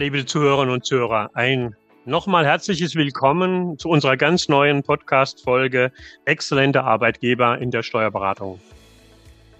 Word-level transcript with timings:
liebe 0.00 0.24
Zuhörerinnen 0.24 0.72
und 0.72 0.86
Zuhörer, 0.86 1.30
ein 1.34 1.76
nochmal 2.06 2.46
herzliches 2.46 2.94
Willkommen 2.94 3.78
zu 3.78 3.90
unserer 3.90 4.16
ganz 4.16 4.48
neuen 4.48 4.82
Podcast-Folge 4.82 5.92
Exzellente 6.24 6.82
Arbeitgeber 6.82 7.58
in 7.58 7.70
der 7.70 7.82
Steuerberatung. 7.82 8.58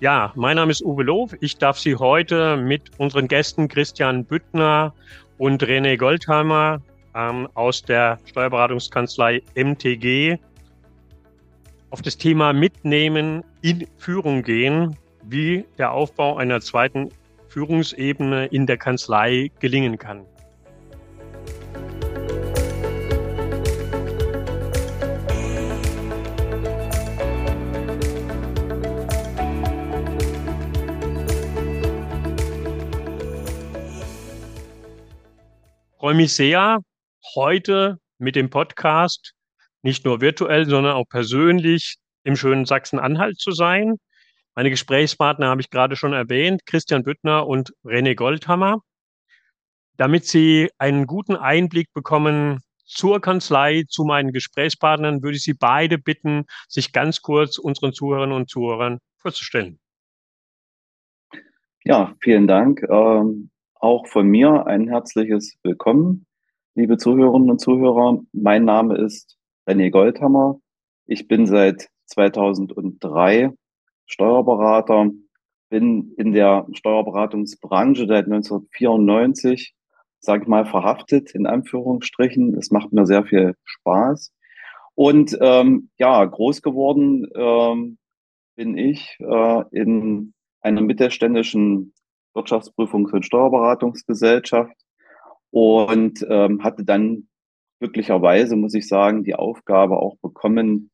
Ja, 0.01 0.33
mein 0.37 0.57
Name 0.57 0.73
ist 0.73 0.83
Uwe 0.83 1.03
Loh. 1.03 1.29
Ich 1.43 1.59
darf 1.59 1.79
Sie 1.79 1.95
heute 1.95 2.57
mit 2.57 2.91
unseren 2.97 3.29
Gästen 3.29 3.69
Christian 3.69 4.25
Büttner 4.25 4.95
und 5.37 5.63
René 5.63 5.99
Goldheimer 5.99 6.81
ähm, 7.15 7.47
aus 7.53 7.83
der 7.83 8.19
Steuerberatungskanzlei 8.25 9.43
MTG 9.57 10.39
auf 11.91 12.01
das 12.01 12.17
Thema 12.17 12.55
Mitnehmen 12.55 13.45
in 13.61 13.87
Führung 13.99 14.43
gehen, 14.43 14.97
wie 15.23 15.67
der 15.77 15.93
Aufbau 15.93 16.39
einer 16.39 16.63
zweiten 16.63 17.11
Führungsebene 17.51 18.47
in 18.47 18.67
der 18.67 18.79
Kanzlei 18.79 19.51
gelingen 19.59 19.99
kann. 19.99 20.25
Ich 35.93 36.03
freue 36.03 36.15
mich 36.15 36.33
sehr, 36.33 36.79
heute 37.35 37.99
mit 38.19 38.37
dem 38.37 38.49
Podcast 38.49 39.35
nicht 39.83 40.05
nur 40.05 40.21
virtuell, 40.21 40.67
sondern 40.69 40.95
auch 40.95 41.09
persönlich 41.09 41.97
im 42.25 42.37
schönen 42.37 42.65
Sachsen-Anhalt 42.65 43.39
zu 43.39 43.51
sein. 43.51 43.97
Meine 44.55 44.71
Gesprächspartner 44.71 45.49
habe 45.49 45.61
ich 45.61 45.71
gerade 45.71 45.97
schon 45.97 46.13
erwähnt, 46.13 46.67
Christian 46.67 47.05
Büttner 47.05 47.47
und 47.47 47.73
René 47.85 48.15
Goldhammer. 48.15 48.83
Damit 49.97 50.25
Sie 50.27 50.71
einen 50.79 51.07
guten 51.07 51.37
Einblick 51.37 51.93
bekommen 51.93 52.61
zur 52.85 53.21
Kanzlei, 53.21 53.85
zu 53.89 54.05
meinen 54.05 54.33
Gesprächspartnern, 54.33 55.23
würde 55.23 55.37
ich 55.37 55.45
Sie 55.45 55.55
beide 55.55 55.99
bitten, 55.99 56.47
sich 56.69 56.93
ganz 56.93 57.23
kurz 57.23 57.59
unseren 57.59 57.93
Zuhörerinnen 57.93 58.35
und 58.35 58.51
Zuhörern 58.51 58.99
vorzustellen. 59.19 59.79
Ja, 61.85 62.15
vielen 62.21 62.49
Dank. 62.49 62.83
Ähm, 62.91 63.51
auch 63.75 64.07
von 64.09 64.27
mir 64.27 64.67
ein 64.67 64.89
herzliches 64.89 65.57
Willkommen, 65.63 66.27
liebe 66.75 66.99
Zuhörerinnen 66.99 67.51
und 67.51 67.61
Zuhörer. 67.61 68.21
Mein 68.33 68.65
Name 68.65 68.99
ist 68.99 69.39
René 69.67 69.91
Goldhammer. 69.91 70.61
Ich 71.07 71.29
bin 71.29 71.47
seit 71.47 71.89
2003 72.07 73.55
Steuerberater, 74.11 75.11
bin 75.69 76.15
in 76.17 76.33
der 76.33 76.67
Steuerberatungsbranche 76.73 78.07
seit 78.07 78.25
1994, 78.27 79.75
sage 80.19 80.43
ich 80.43 80.49
mal, 80.49 80.67
verhaftet 80.67 81.33
in 81.33 81.47
Anführungsstrichen. 81.47 82.57
Es 82.57 82.71
macht 82.71 82.93
mir 82.93 83.07
sehr 83.07 83.25
viel 83.25 83.55
Spaß. 83.65 84.33
Und 84.95 85.39
ähm, 85.41 85.91
ja, 85.97 86.25
groß 86.25 86.61
geworden 86.61 87.29
ähm, 87.35 87.99
bin 88.57 88.77
ich 88.77 89.17
äh, 89.21 89.63
in 89.71 90.35
einer 90.61 90.83
mittelständischen 90.83 91.95
Wirtschaftsprüfungs- 92.35 93.13
und 93.13 93.25
Steuerberatungsgesellschaft 93.25 94.77
und 95.51 96.27
ähm, 96.29 96.63
hatte 96.65 96.85
dann 96.85 97.29
glücklicherweise, 97.79 98.57
muss 98.57 98.75
ich 98.75 98.89
sagen, 98.89 99.25
die 99.25 99.37
Aufgabe 99.37 99.99
auch 99.99 100.17
bekommen, 100.21 100.91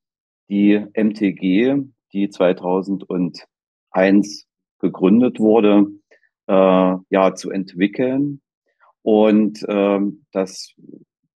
die 0.49 0.85
MTG, 0.95 1.83
die 2.17 2.31
2001 2.31 3.47
gegründet 4.79 5.39
wurde, 5.39 5.87
äh, 6.47 6.97
ja, 7.11 7.35
zu 7.35 7.51
entwickeln. 7.51 8.41
Und 9.03 9.65
ähm, 9.69 10.25
das 10.33 10.73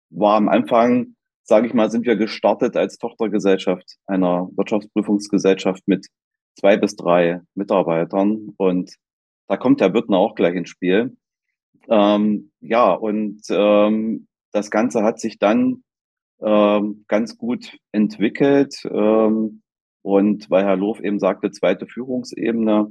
war 0.10 0.38
am 0.38 0.48
Anfang, 0.50 1.16
sage 1.44 1.68
ich 1.68 1.74
mal, 1.74 1.92
sind 1.92 2.06
wir 2.06 2.16
gestartet 2.16 2.78
als 2.78 2.98
Tochtergesellschaft 2.98 3.98
einer 4.08 4.50
Wirtschaftsprüfungsgesellschaft 4.56 5.84
mit 5.88 6.08
zwei 6.58 6.78
bis 6.78 6.96
drei 6.96 7.42
Mitarbeitern. 7.56 8.54
Und 8.58 8.96
da 9.48 9.58
kommt 9.58 9.82
der 9.82 9.90
Büttner 9.90 10.18
auch 10.18 10.36
gleich 10.36 10.56
ins 10.56 10.70
Spiel. 10.70 11.18
Ähm, 11.90 12.52
ja, 12.62 12.94
und 12.94 13.42
ähm, 13.50 14.28
das 14.52 14.72
Ganze 14.72 15.04
hat 15.04 15.20
sich 15.20 15.40
dann 15.40 15.84
ähm, 16.42 17.04
ganz 17.08 17.38
gut 17.38 17.78
entwickelt. 17.92 18.76
Ähm, 18.86 19.62
und 20.02 20.50
weil 20.50 20.66
Herr 20.66 20.78
Loof 20.78 21.00
eben 21.00 21.20
sagte, 21.20 21.52
zweite 21.52 21.88
Führungsebene, 21.88 22.88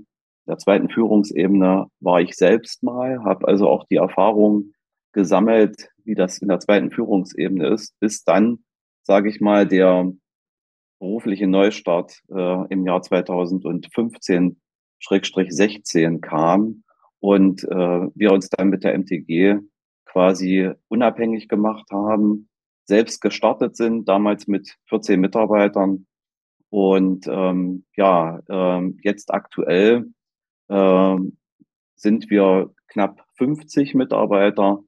der 0.47 0.59
zweiten 0.59 0.89
Führungsebene 0.89 1.87
war 2.01 2.21
ich 2.21 2.35
selbst 2.35 2.83
mal, 2.83 3.23
habe 3.25 3.47
also 3.47 3.69
auch 3.69 3.87
die 3.87 3.97
Erfahrung 3.97 4.73
gesammelt, 5.13 5.91
wie 6.05 6.15
das 6.15 6.39
in 6.39 6.49
der 6.49 6.61
zweiten 6.61 6.91
Führungsebene 6.91 7.69
ist, 7.69 7.99
bis 8.01 8.25
dann, 8.25 8.59
sage 9.03 9.29
ich 9.29 9.41
mal, 9.41 9.67
der 9.67 10.11
berufliche 11.01 11.47
Neustart 11.47 12.21
äh, 12.31 12.67
im 12.69 12.87
Jahr 12.87 13.03
2015 13.03 14.61
Schrägstrich 14.99 15.51
16 15.51 16.21
kam 16.21 16.83
und 17.21 17.65
äh, 17.65 18.09
wir 18.15 18.33
uns 18.33 18.49
dann 18.49 18.69
mit 18.69 18.85
der 18.85 18.99
MTG 18.99 19.59
quasi 20.07 20.71
unabhängig 20.89 21.49
gemacht 21.49 21.87
haben, 21.93 22.49
selbst 22.87 23.21
gestartet 23.21 23.77
sind, 23.77 24.09
damals 24.09 24.47
mit 24.47 24.77
14 24.89 25.21
Mitarbeitern 25.21 26.07
und 26.71 27.27
ähm, 27.29 27.85
ja, 27.97 28.41
ähm, 28.49 28.99
jetzt 29.03 29.33
aktuell 29.33 30.07
ähm, 30.69 31.39
sind 31.97 32.31
wir 32.31 32.71
knapp 32.89 33.25
50 33.37 33.95
Mitarbeiter. 33.95 34.81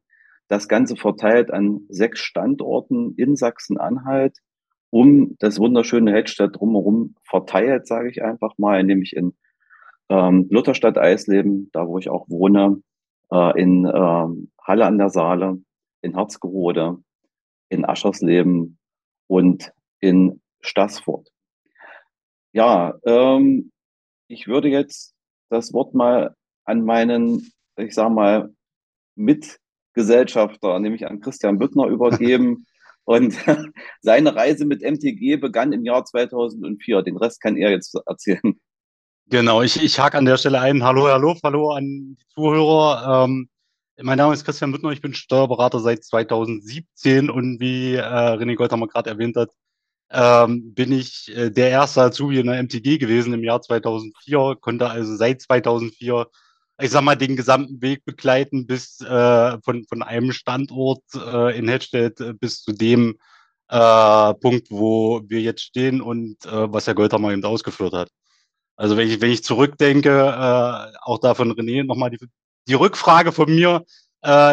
Das 0.49 0.69
Ganze 0.69 0.97
verteilt 0.97 1.53
an 1.53 1.83
sechs 1.89 2.21
Standorten 2.21 3.15
in 3.17 3.37
Sachsen-Anhalt, 3.37 4.39
um 4.91 5.37
das 5.39 5.59
wunderschöne 5.59 6.13
Hedstedt 6.13 6.57
drumherum 6.57 7.15
verteilt, 7.23 7.87
sage 7.87 8.11
ich 8.11 8.23
einfach 8.23 8.59
mal, 8.59 8.83
nämlich 8.83 9.15
in 9.15 9.37
ähm, 10.09 10.49
Lutherstadt 10.51 10.99
Eisleben, 10.99 11.71
da 11.73 11.87
wo 11.87 11.99
ich 11.99 12.11
auch 12.11 12.29
wohne, 12.29 12.83
äh, 13.31 13.61
in 13.61 13.87
ähm, 13.87 14.51
Halle 14.63 14.87
an 14.87 14.99
der 14.99 15.09
Saale, 15.09 15.63
in 16.03 16.15
Herzgerode, 16.15 16.99
in 17.69 17.85
Aschersleben 17.85 18.79
und 19.29 19.73
in 20.01 20.43
Stassfurt. 20.61 21.31
Ja, 22.53 22.95
ähm, 23.05 23.71
ich 24.29 24.47
würde 24.47 24.69
jetzt 24.69 25.15
das 25.51 25.73
Wort 25.73 25.95
mal 25.95 26.35
an 26.65 26.85
meinen, 26.85 27.53
ich 27.77 27.95
sage 27.95 28.11
mal, 28.11 28.55
Mitgesellschafter, 29.17 30.79
nämlich 30.79 31.07
an 31.07 31.21
Christian 31.21 31.59
Büttner 31.59 31.87
übergeben. 31.89 32.67
Und 33.05 33.35
seine 34.03 34.35
Reise 34.37 34.67
mit 34.67 34.83
MTG 34.83 35.37
begann 35.37 35.73
im 35.73 35.85
Jahr 35.85 36.05
2004. 36.05 37.03
Den 37.03 37.17
Rest 37.17 37.41
kann 37.41 37.57
er 37.57 37.71
jetzt 37.71 37.97
erzählen. 38.07 38.61
Genau, 39.27 39.63
ich, 39.63 39.83
ich 39.83 39.99
hake 39.99 40.19
an 40.19 40.25
der 40.25 40.37
Stelle 40.37 40.61
ein. 40.61 40.83
Hallo, 40.83 41.07
hallo, 41.07 41.37
hallo 41.43 41.71
an 41.71 42.17
die 42.19 42.27
Zuhörer. 42.35 43.25
Ähm, 43.25 43.49
mein 44.03 44.19
Name 44.19 44.35
ist 44.35 44.45
Christian 44.45 44.73
Büttner, 44.73 44.91
ich 44.91 45.03
bin 45.03 45.15
Steuerberater 45.15 45.79
seit 45.79 46.05
2017 46.05 47.31
und 47.31 47.61
wie 47.61 47.95
äh, 47.95 48.01
René 48.01 48.57
Goldhammer 48.57 48.89
gerade 48.89 49.11
erwähnt 49.11 49.37
hat, 49.37 49.51
ähm, 50.11 50.75
bin 50.75 50.93
ich 50.93 51.35
äh, 51.37 51.51
der 51.51 51.71
erste 51.71 52.03
Azubi 52.03 52.41
in 52.41 52.47
der 52.47 52.63
MTG 52.63 52.99
gewesen 52.99 53.33
im 53.33 53.45
Jahr 53.45 53.63
2004, 53.63 54.57
konnte 54.61 54.89
also 54.91 55.15
seit 55.17 55.41
2004, 55.41 56.27
ich 56.81 56.91
sag 56.91 57.03
mal, 57.03 57.17
den 57.17 57.37
gesamten 57.37 57.81
Weg 57.81 58.05
begleiten 58.05 58.67
bis 58.67 59.01
äh, 59.01 59.59
von, 59.63 59.85
von 59.85 60.03
einem 60.03 60.33
Standort 60.33 61.03
äh, 61.15 61.57
in 61.57 61.69
Hedstedt 61.69 62.21
äh, 62.21 62.33
bis 62.33 62.63
zu 62.63 62.73
dem 62.73 63.19
äh, 63.69 64.35
Punkt, 64.35 64.69
wo 64.71 65.23
wir 65.29 65.41
jetzt 65.41 65.63
stehen 65.63 66.01
und 66.01 66.45
äh, 66.45 66.73
was 66.73 66.89
Herr 66.89 66.95
Goldhammer 66.95 67.31
eben 67.31 67.45
ausgeführt 67.45 67.93
hat. 67.93 68.11
Also 68.77 68.97
wenn 68.97 69.09
ich, 69.09 69.21
wenn 69.21 69.31
ich 69.31 69.45
zurückdenke, 69.45 70.97
auch 71.03 71.19
da 71.19 71.35
von 71.35 71.53
René 71.53 71.85
nochmal 71.85 72.09
die, 72.09 72.19
die 72.67 72.73
Rückfrage 72.73 73.31
von 73.31 73.55
mir, 73.55 73.85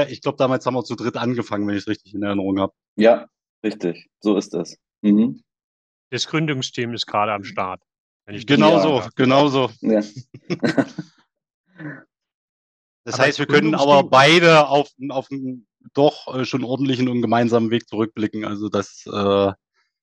ich 0.10 0.22
glaube, 0.22 0.36
damals 0.38 0.66
haben 0.66 0.74
wir 0.74 0.84
zu 0.84 0.96
dritt 0.96 1.16
angefangen, 1.16 1.66
wenn 1.66 1.76
ich 1.76 1.84
es 1.84 1.88
richtig 1.88 2.14
in 2.14 2.24
Erinnerung 2.24 2.60
habe. 2.60 2.74
Ja, 2.98 3.28
richtig. 3.64 4.10
So 4.20 4.36
ist 4.36 4.54
das. 4.54 4.76
Mhm 5.02 5.44
das 6.10 6.28
Gründungsteam 6.28 6.94
ist 6.94 7.06
gerade 7.06 7.34
am 7.34 7.44
Start. 7.44 7.82
genau 8.26 8.80
so, 8.80 9.04
genau 9.16 9.48
so. 9.48 9.70
Ja. 9.82 10.02
das 13.04 13.16
aber 13.16 13.24
heißt, 13.24 13.40
wir 13.40 13.48
können 13.48 13.76
aber 13.76 14.04
beide 14.04 14.68
auf, 14.68 14.90
auf 15.10 15.32
einen 15.32 15.68
doch 15.94 16.34
äh, 16.36 16.46
schon 16.46 16.64
ordentlichen 16.64 17.08
und 17.08 17.22
gemeinsamen 17.22 17.72
Weg 17.72 17.88
zurückblicken. 17.88 18.46
Also 18.46 18.70
das, 18.70 19.06
äh, 19.06 19.52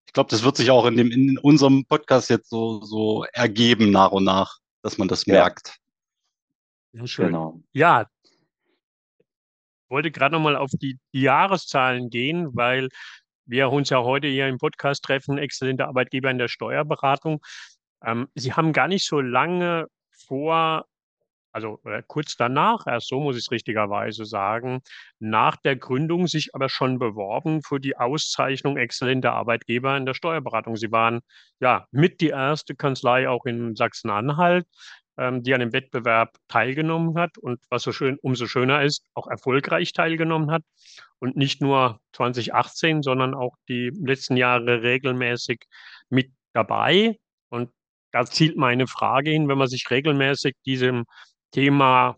ich 0.06 0.12
glaube, 0.12 0.30
das 0.30 0.42
wird 0.42 0.56
sich 0.56 0.70
auch 0.70 0.86
in 0.86 0.96
dem 0.96 1.10
in 1.10 1.38
unserem 1.38 1.84
Podcast 1.84 2.30
jetzt 2.30 2.48
so 2.48 2.82
so 2.82 3.24
ergeben 3.32 3.90
nach 3.90 4.12
und 4.12 4.24
nach, 4.24 4.58
dass 4.82 4.98
man 4.98 5.08
das 5.08 5.26
ja. 5.26 5.34
merkt. 5.34 5.76
Ja, 6.92 7.06
schön. 7.06 7.26
Genau. 7.26 7.60
Ja, 7.72 8.06
wollte 9.94 10.10
gerade 10.10 10.34
nochmal 10.34 10.56
auf 10.56 10.70
die, 10.72 10.98
die 11.12 11.22
Jahreszahlen 11.22 12.10
gehen, 12.10 12.54
weil 12.54 12.88
wir 13.46 13.70
uns 13.70 13.91
ja 13.91 14.02
heute 14.02 14.26
hier 14.26 14.49
im 14.49 14.58
Podcast 14.58 15.05
treffen, 15.05 15.38
exzellente 15.38 15.87
Arbeitgeber 15.87 16.31
in 16.31 16.38
der 16.38 16.49
Steuerberatung. 16.49 17.41
Ähm, 18.05 18.29
Sie 18.35 18.52
haben 18.52 18.73
gar 18.73 18.88
nicht 18.88 19.06
so 19.06 19.20
lange 19.20 19.87
vor 20.26 20.87
also 21.55 21.79
äh, 21.85 22.02
kurz 22.06 22.37
danach, 22.37 22.87
erst 22.87 23.06
so 23.06 23.20
muss 23.20 23.37
ich 23.37 23.44
es 23.44 23.50
richtigerweise 23.52 24.25
sagen, 24.25 24.81
nach 25.20 25.56
der 25.56 25.76
Gründung 25.76 26.26
sich 26.26 26.52
aber 26.52 26.69
schon 26.69 26.99
beworben 26.99 27.62
für 27.62 27.79
die 27.79 27.96
Auszeichnung 27.96 28.76
exzellenter 28.76 29.35
Arbeitgeber 29.35 29.97
in 29.97 30.05
der 30.05 30.14
Steuerberatung. 30.14 30.76
Sie 30.76 30.90
waren 30.90 31.20
ja 31.61 31.87
mit 31.93 32.20
die 32.20 32.31
erste 32.31 32.75
Kanzlei 32.75 33.29
auch 33.29 33.47
in 33.47 33.76
Sachsen-Anhalt, 33.76 34.67
die 35.16 35.55
an 35.55 35.61
dem 35.61 35.72
Wettbewerb 35.72 36.37
teilgenommen 36.49 37.16
hat 37.16 37.38
und 37.38 37.61
was 37.70 37.82
so 37.84 37.93
schön, 37.93 38.19
umso 38.22 38.46
schöner 38.46 38.82
ist, 38.82 39.06
auch 39.14 39.28
erfolgreich 39.28 39.93
teilgenommen 39.93 40.50
hat 40.50 40.62
und 41.20 41.37
nicht 41.37 41.61
nur 41.61 42.00
2018, 42.12 43.02
sondern 43.02 43.34
auch 43.34 43.55
die 43.69 43.90
letzten 43.94 44.37
Jahre 44.37 44.82
regelmäßig 44.82 45.66
mit 46.08 46.32
dabei. 46.52 47.16
Und 47.49 47.70
da 48.12 48.25
zielt 48.26 48.56
meine 48.56 48.87
Frage 48.88 49.31
hin, 49.31 49.49
wenn 49.49 49.58
man 49.58 49.69
sich 49.69 49.88
regelmäßig 49.90 50.56
diesem 50.66 51.05
Thema 51.52 52.16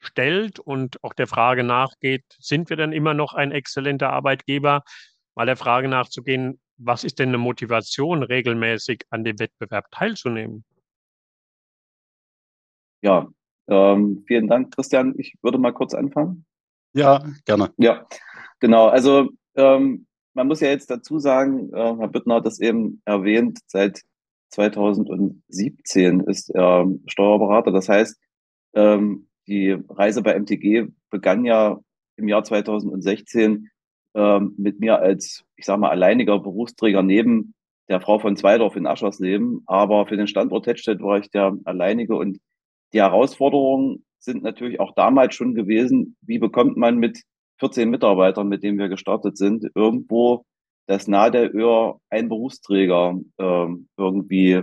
stellt 0.00 0.58
und 0.58 1.02
auch 1.04 1.14
der 1.14 1.26
Frage 1.26 1.64
nachgeht, 1.64 2.24
sind 2.38 2.70
wir 2.70 2.76
denn 2.76 2.92
immer 2.92 3.14
noch 3.14 3.34
ein 3.34 3.52
exzellenter 3.52 4.10
Arbeitgeber? 4.10 4.82
Mal 5.34 5.46
der 5.46 5.56
Frage 5.56 5.88
nachzugehen, 5.88 6.60
was 6.76 7.04
ist 7.04 7.18
denn 7.18 7.30
eine 7.30 7.38
Motivation, 7.38 8.22
regelmäßig 8.22 9.04
an 9.10 9.24
dem 9.24 9.38
Wettbewerb 9.38 9.90
teilzunehmen? 9.90 10.64
Ja, 13.02 13.28
ähm, 13.68 14.24
vielen 14.26 14.48
Dank, 14.48 14.74
Christian. 14.74 15.14
Ich 15.16 15.34
würde 15.42 15.58
mal 15.58 15.72
kurz 15.72 15.94
anfangen. 15.94 16.44
Ja, 16.92 17.24
gerne. 17.44 17.72
Ja, 17.78 18.06
genau. 18.58 18.88
Also 18.88 19.30
ähm, 19.54 20.06
man 20.34 20.46
muss 20.48 20.60
ja 20.60 20.68
jetzt 20.68 20.90
dazu 20.90 21.18
sagen, 21.18 21.72
äh, 21.72 21.96
Herr 21.96 22.08
Büttner 22.08 22.36
hat 22.36 22.46
das 22.46 22.60
eben 22.60 23.00
erwähnt, 23.04 23.60
seit 23.66 24.02
2017 24.50 26.20
ist 26.20 26.50
er 26.50 26.86
Steuerberater. 27.06 27.70
Das 27.70 27.88
heißt, 27.88 28.18
ähm, 28.74 29.28
die 29.46 29.76
Reise 29.88 30.22
bei 30.22 30.38
MTG 30.38 30.88
begann 31.10 31.44
ja 31.44 31.80
im 32.16 32.28
Jahr 32.28 32.44
2016 32.44 33.68
ähm, 34.14 34.54
mit 34.56 34.80
mir 34.80 34.98
als, 34.98 35.44
ich 35.56 35.64
sage 35.64 35.80
mal, 35.80 35.90
alleiniger 35.90 36.38
Berufsträger 36.38 37.02
neben 37.02 37.54
der 37.88 38.00
Frau 38.00 38.18
von 38.18 38.36
Zweidorf 38.36 38.76
in 38.76 38.86
Aschersleben. 38.86 39.62
Aber 39.66 40.06
für 40.06 40.16
den 40.16 40.26
Standort 40.26 40.66
Hettstedt 40.66 41.00
war 41.00 41.18
ich 41.18 41.30
der 41.30 41.56
alleinige 41.64 42.16
und 42.16 42.38
die 42.92 43.00
Herausforderungen 43.00 44.04
sind 44.18 44.42
natürlich 44.42 44.80
auch 44.80 44.94
damals 44.94 45.34
schon 45.34 45.54
gewesen, 45.54 46.16
wie 46.20 46.38
bekommt 46.38 46.76
man 46.76 46.98
mit 46.98 47.22
14 47.58 47.88
Mitarbeitern, 47.88 48.48
mit 48.48 48.62
denen 48.62 48.78
wir 48.78 48.88
gestartet 48.88 49.36
sind, 49.36 49.66
irgendwo 49.74 50.44
das 50.86 51.06
Nadelöhr 51.06 52.00
ein 52.08 52.28
Berufsträger 52.28 53.18
äh, 53.38 53.66
irgendwie 53.96 54.62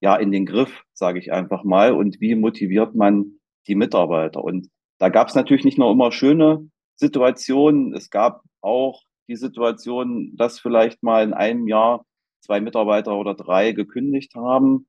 ja 0.00 0.16
in 0.16 0.32
den 0.32 0.46
Griff, 0.46 0.82
sage 0.94 1.18
ich 1.18 1.32
einfach 1.32 1.64
mal. 1.64 1.92
Und 1.92 2.20
wie 2.20 2.34
motiviert 2.34 2.94
man 2.94 3.38
die 3.66 3.74
Mitarbeiter? 3.74 4.42
Und 4.42 4.68
da 4.98 5.08
gab 5.08 5.28
es 5.28 5.34
natürlich 5.34 5.64
nicht 5.64 5.78
nur 5.78 5.90
immer 5.90 6.12
schöne 6.12 6.68
Situationen, 6.96 7.94
es 7.94 8.10
gab 8.10 8.42
auch 8.60 9.02
die 9.28 9.36
Situation, 9.36 10.34
dass 10.36 10.58
vielleicht 10.58 11.02
mal 11.02 11.22
in 11.22 11.34
einem 11.34 11.68
Jahr 11.68 12.04
zwei 12.40 12.60
Mitarbeiter 12.60 13.16
oder 13.16 13.34
drei 13.34 13.72
gekündigt 13.72 14.34
haben. 14.34 14.88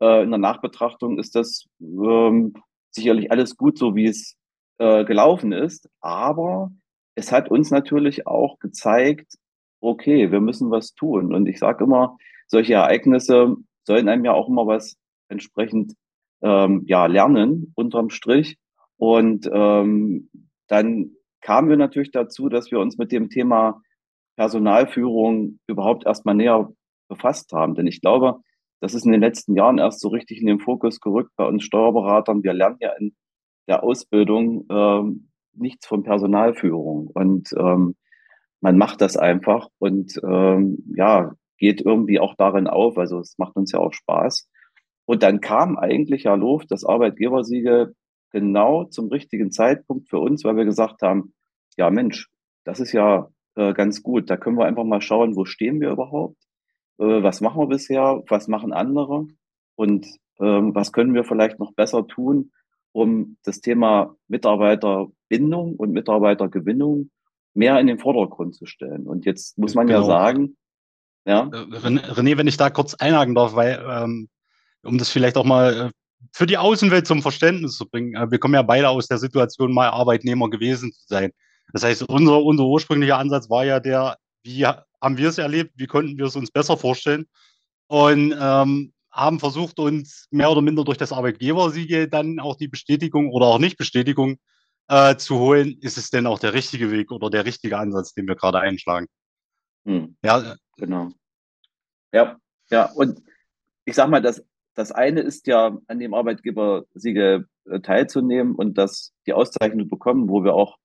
Äh, 0.00 0.22
in 0.22 0.30
der 0.30 0.38
Nachbetrachtung 0.38 1.18
ist 1.18 1.34
das 1.34 1.66
ähm, 1.80 2.54
sicherlich 2.90 3.30
alles 3.30 3.56
gut, 3.56 3.78
so 3.78 3.94
wie 3.94 4.06
es 4.06 4.36
äh, 4.78 5.04
gelaufen 5.04 5.52
ist. 5.52 5.88
Aber 6.00 6.70
es 7.14 7.32
hat 7.32 7.50
uns 7.50 7.70
natürlich 7.70 8.26
auch 8.26 8.58
gezeigt, 8.58 9.34
okay, 9.80 10.30
wir 10.30 10.40
müssen 10.40 10.70
was 10.70 10.94
tun. 10.94 11.34
Und 11.34 11.46
ich 11.46 11.58
sage 11.58 11.84
immer, 11.84 12.16
solche 12.46 12.74
Ereignisse 12.74 13.56
sollen 13.84 14.08
einem 14.08 14.24
ja 14.24 14.32
auch 14.32 14.48
immer 14.48 14.66
was 14.66 14.96
entsprechend 15.28 15.94
ähm, 16.42 16.84
ja, 16.86 17.06
lernen, 17.06 17.72
unterm 17.74 18.10
Strich. 18.10 18.58
Und 18.96 19.48
ähm, 19.52 20.30
dann 20.66 21.12
kamen 21.40 21.68
wir 21.68 21.76
natürlich 21.76 22.10
dazu, 22.10 22.48
dass 22.48 22.70
wir 22.70 22.80
uns 22.80 22.98
mit 22.98 23.12
dem 23.12 23.30
Thema 23.30 23.80
Personalführung 24.36 25.58
überhaupt 25.66 26.06
erstmal 26.06 26.34
näher 26.34 26.70
befasst 27.08 27.52
haben. 27.52 27.74
Denn 27.74 27.86
ich 27.86 28.00
glaube, 28.00 28.40
das 28.80 28.94
ist 28.94 29.04
in 29.04 29.12
den 29.12 29.20
letzten 29.20 29.54
Jahren 29.54 29.78
erst 29.78 30.00
so 30.00 30.08
richtig 30.08 30.40
in 30.40 30.46
den 30.46 30.58
Fokus 30.58 31.00
gerückt 31.00 31.32
bei 31.36 31.44
uns 31.44 31.64
Steuerberatern. 31.64 32.42
Wir 32.42 32.54
lernen 32.54 32.78
ja 32.80 32.92
in 32.98 33.14
der 33.68 33.82
Ausbildung 33.84 34.66
ähm, 34.70 35.30
nichts 35.52 35.86
von 35.86 36.02
Personalführung. 36.02 37.08
Und 37.12 37.52
ähm, 37.58 37.96
man 38.60 38.78
macht 38.78 39.00
das 39.00 39.16
einfach 39.16 39.68
und 39.78 40.20
ähm, 40.24 40.78
ja, 40.96 41.32
geht 41.58 41.80
irgendwie 41.80 42.20
auch 42.20 42.34
darin 42.36 42.66
auf. 42.66 42.98
Also 42.98 43.20
es 43.20 43.36
macht 43.38 43.56
uns 43.56 43.72
ja 43.72 43.78
auch 43.78 43.92
Spaß. 43.92 44.48
Und 45.06 45.22
dann 45.22 45.40
kam 45.40 45.76
eigentlich 45.76 46.24
Herr 46.24 46.36
Lof, 46.36 46.64
das 46.66 46.84
Arbeitgebersiegel, 46.84 47.94
genau 48.32 48.84
zum 48.84 49.08
richtigen 49.08 49.50
Zeitpunkt 49.50 50.08
für 50.08 50.18
uns, 50.18 50.44
weil 50.44 50.56
wir 50.56 50.64
gesagt 50.64 51.02
haben, 51.02 51.34
ja 51.76 51.90
Mensch, 51.90 52.28
das 52.64 52.80
ist 52.80 52.92
ja 52.92 53.28
äh, 53.56 53.72
ganz 53.74 54.02
gut. 54.02 54.30
Da 54.30 54.36
können 54.36 54.56
wir 54.56 54.66
einfach 54.66 54.84
mal 54.84 55.00
schauen, 55.00 55.36
wo 55.36 55.44
stehen 55.44 55.80
wir 55.80 55.90
überhaupt? 55.90 56.36
Äh, 57.00 57.22
was 57.22 57.40
machen 57.40 57.60
wir 57.60 57.66
bisher? 57.66 58.22
Was 58.28 58.46
machen 58.46 58.72
andere? 58.72 59.26
Und 59.74 60.06
ähm, 60.38 60.74
was 60.74 60.92
können 60.92 61.14
wir 61.14 61.24
vielleicht 61.24 61.58
noch 61.58 61.72
besser 61.72 62.06
tun, 62.06 62.52
um 62.92 63.36
das 63.44 63.60
Thema 63.60 64.14
Mitarbeiterbindung 64.28 65.76
und 65.76 65.92
Mitarbeitergewinnung 65.92 67.10
mehr 67.54 67.80
in 67.80 67.86
den 67.86 67.98
Vordergrund 67.98 68.54
zu 68.54 68.66
stellen. 68.66 69.06
Und 69.06 69.24
jetzt 69.24 69.58
muss 69.58 69.74
man 69.74 69.86
genau. 69.86 70.00
ja 70.00 70.06
sagen, 70.06 70.56
ja. 71.26 71.48
Äh, 71.52 72.10
René, 72.12 72.36
wenn 72.36 72.46
ich 72.46 72.56
da 72.56 72.70
kurz 72.70 72.94
einhaken 72.94 73.34
darf, 73.34 73.54
weil, 73.54 73.84
ähm, 73.88 74.28
um 74.82 74.98
das 74.98 75.10
vielleicht 75.10 75.36
auch 75.36 75.44
mal 75.44 75.88
äh, 75.88 75.90
für 76.32 76.46
die 76.46 76.58
Außenwelt 76.58 77.06
zum 77.06 77.22
Verständnis 77.22 77.76
zu 77.76 77.88
bringen, 77.88 78.30
wir 78.30 78.38
kommen 78.38 78.54
ja 78.54 78.62
beide 78.62 78.88
aus 78.88 79.08
der 79.08 79.18
Situation, 79.18 79.72
mal 79.72 79.88
Arbeitnehmer 79.88 80.50
gewesen 80.50 80.92
zu 80.92 81.02
sein. 81.06 81.32
Das 81.72 81.82
heißt, 81.82 82.08
unser, 82.08 82.42
unser 82.42 82.64
ursprünglicher 82.64 83.18
Ansatz 83.18 83.48
war 83.48 83.64
ja 83.64 83.80
der, 83.80 84.16
wie 84.42 84.66
haben 85.00 85.18
wir 85.18 85.28
es 85.28 85.38
erlebt, 85.38 85.72
wie 85.76 85.86
konnten 85.86 86.18
wir 86.18 86.26
es 86.26 86.36
uns 86.36 86.50
besser 86.50 86.76
vorstellen 86.76 87.26
und 87.86 88.34
ähm, 88.38 88.92
haben 89.10 89.40
versucht, 89.40 89.78
uns 89.78 90.28
mehr 90.30 90.50
oder 90.50 90.62
minder 90.62 90.84
durch 90.84 90.98
das 90.98 91.12
Arbeitgebersiegel 91.12 92.08
dann 92.08 92.38
auch 92.38 92.56
die 92.56 92.68
Bestätigung 92.68 93.30
oder 93.30 93.46
auch 93.46 93.58
Nicht-Bestätigung 93.58 94.38
äh, 94.88 95.16
zu 95.16 95.38
holen, 95.38 95.78
ist 95.80 95.98
es 95.98 96.10
denn 96.10 96.26
auch 96.26 96.38
der 96.38 96.54
richtige 96.54 96.90
Weg 96.90 97.10
oder 97.10 97.30
der 97.30 97.44
richtige 97.44 97.78
Ansatz, 97.78 98.14
den 98.14 98.28
wir 98.28 98.36
gerade 98.36 98.60
einschlagen. 98.60 99.06
Hm. 99.84 100.16
Ja, 100.22 100.56
genau. 100.76 101.10
Ja, 102.12 102.36
ja, 102.70 102.90
und 102.92 103.20
ich 103.84 103.94
sag 103.94 104.08
mal, 104.10 104.22
das, 104.22 104.44
das 104.74 104.92
eine 104.92 105.20
ist 105.20 105.46
ja, 105.46 105.76
an 105.86 105.98
dem 105.98 106.14
Arbeitgebersiegel 106.14 107.48
äh, 107.66 107.80
teilzunehmen 107.80 108.54
und 108.54 108.78
das, 108.78 109.12
die 109.26 109.32
Auszeichnung 109.32 109.88
bekommen, 109.88 110.28
wo 110.28 110.44
wir 110.44 110.54
auch 110.54 110.76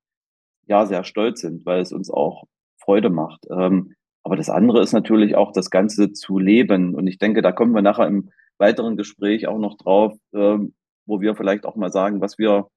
ja 0.68 0.86
sehr 0.86 1.04
stolz 1.04 1.42
sind, 1.42 1.66
weil 1.66 1.82
es 1.82 1.92
uns 1.92 2.10
auch 2.10 2.46
Freude 2.78 3.10
macht. 3.10 3.46
Ähm, 3.50 3.96
aber 4.26 4.36
das 4.36 4.50
andere 4.50 4.82
ist 4.82 4.92
natürlich 4.92 5.36
auch 5.36 5.52
das 5.52 5.70
Ganze 5.70 6.12
zu 6.12 6.40
leben. 6.40 6.96
Und 6.96 7.06
ich 7.06 7.20
denke, 7.20 7.44
da 7.44 7.52
kommen 7.52 7.76
wir 7.76 7.84
nachher 7.84 8.08
im 8.08 8.32
weiteren 8.58 8.98
Gespräch 8.98 9.48
auch 9.48 9.60
noch 9.60 9.78
drauf, 9.78 10.14
ähm, 10.34 10.74
wo 11.06 11.22
wir 11.22 11.36
vielleicht 11.36 11.64
auch 11.64 11.76
mal 11.76 11.92
sagen, 11.92 12.22
was 12.22 12.40
wir 12.40 12.68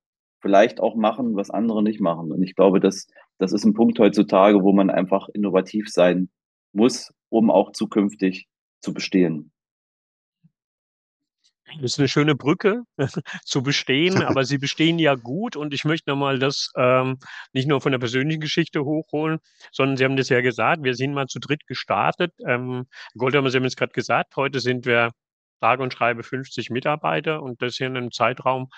vielleicht 0.42 0.78
auch 0.78 0.94
machen, 0.94 1.36
was 1.36 1.48
andere 1.48 1.82
nicht 1.82 2.00
machen. 2.00 2.32
Und 2.32 2.42
ich 2.42 2.54
glaube, 2.54 2.80
das, 2.80 3.06
das 3.38 3.54
ist 3.54 3.64
ein 3.64 3.72
Punkt 3.72 3.98
heutzutage, 3.98 4.62
wo 4.62 4.74
man 4.74 4.90
einfach 4.90 5.30
innovativ 5.32 5.88
sein 5.88 6.28
muss, 6.74 7.14
um 7.30 7.50
auch 7.50 7.72
zukünftig 7.72 8.46
zu 8.82 8.92
bestehen. 8.92 9.50
Das 11.76 11.92
ist 11.92 11.98
eine 11.98 12.08
schöne 12.08 12.34
Brücke 12.34 12.82
zu 13.44 13.62
bestehen, 13.62 14.22
aber 14.24 14.44
sie 14.44 14.58
bestehen 14.58 14.98
ja 14.98 15.14
gut 15.14 15.56
und 15.56 15.74
ich 15.74 15.84
möchte 15.84 16.10
nochmal 16.10 16.38
das 16.38 16.70
ähm, 16.76 17.18
nicht 17.52 17.68
nur 17.68 17.80
von 17.80 17.92
der 17.92 17.98
persönlichen 17.98 18.40
Geschichte 18.40 18.84
hochholen, 18.84 19.38
sondern 19.72 19.96
Sie 19.96 20.04
haben 20.04 20.16
das 20.16 20.28
ja 20.28 20.40
gesagt, 20.40 20.82
wir 20.82 20.94
sind 20.94 21.14
mal 21.14 21.26
zu 21.26 21.38
dritt 21.38 21.66
gestartet. 21.66 22.32
Ähm, 22.46 22.86
Goldhammer, 23.16 23.50
Sie 23.50 23.58
haben 23.58 23.64
es 23.64 23.76
gerade 23.76 23.92
gesagt, 23.92 24.36
heute 24.36 24.60
sind 24.60 24.86
wir 24.86 25.10
sage 25.60 25.82
und 25.82 25.92
schreibe 25.92 26.22
50 26.22 26.70
Mitarbeiter 26.70 27.42
und 27.42 27.62
das 27.62 27.76
hier 27.76 27.88
in 27.88 27.96
einem 27.96 28.12
Zeitraum 28.12 28.68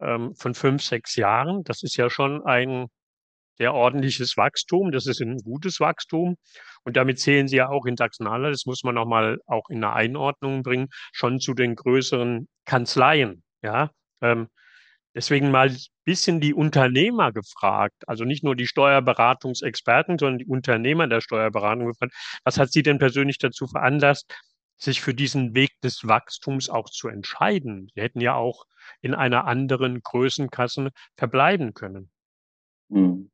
ähm, 0.00 0.34
von 0.34 0.54
fünf, 0.54 0.82
sechs 0.82 1.16
Jahren. 1.16 1.64
Das 1.64 1.82
ist 1.82 1.96
ja 1.96 2.10
schon 2.10 2.44
ein 2.44 2.86
sehr 3.60 3.74
ordentliches 3.74 4.38
Wachstum. 4.38 4.90
Das 4.90 5.06
ist 5.06 5.20
ein 5.20 5.36
gutes 5.36 5.80
Wachstum. 5.80 6.36
Und 6.82 6.96
damit 6.96 7.18
zählen 7.20 7.46
sie 7.46 7.56
ja 7.56 7.68
auch 7.68 7.84
in 7.84 7.98
Sachsen-Anhalt, 7.98 8.54
das 8.54 8.64
muss 8.64 8.82
man 8.84 8.94
nochmal 8.94 9.38
auch 9.46 9.68
in 9.68 9.84
eine 9.84 9.92
Einordnung 9.92 10.62
bringen, 10.62 10.88
schon 11.12 11.40
zu 11.40 11.52
den 11.52 11.74
größeren 11.74 12.48
Kanzleien. 12.64 13.42
Ja, 13.62 13.90
ähm, 14.22 14.48
deswegen 15.14 15.50
mal 15.50 15.68
ein 15.68 15.76
bisschen 16.06 16.40
die 16.40 16.54
Unternehmer 16.54 17.32
gefragt, 17.32 18.02
also 18.06 18.24
nicht 18.24 18.42
nur 18.42 18.56
die 18.56 18.66
Steuerberatungsexperten, 18.66 20.18
sondern 20.18 20.38
die 20.38 20.46
Unternehmer 20.46 21.06
der 21.06 21.20
Steuerberatung 21.20 21.88
gefragt. 21.88 22.14
Was 22.44 22.56
hat 22.56 22.72
sie 22.72 22.82
denn 22.82 22.98
persönlich 22.98 23.36
dazu 23.36 23.66
veranlasst, 23.66 24.32
sich 24.78 25.02
für 25.02 25.12
diesen 25.12 25.54
Weg 25.54 25.78
des 25.82 26.08
Wachstums 26.08 26.70
auch 26.70 26.88
zu 26.88 27.08
entscheiden. 27.08 27.90
Sie 27.94 28.00
hätten 28.00 28.22
ja 28.22 28.36
auch 28.36 28.64
in 29.02 29.14
einer 29.14 29.44
anderen 29.44 30.00
Größenkasse 30.00 30.88
verbleiben 31.18 31.74
können. 31.74 32.10
Hm. 32.90 33.30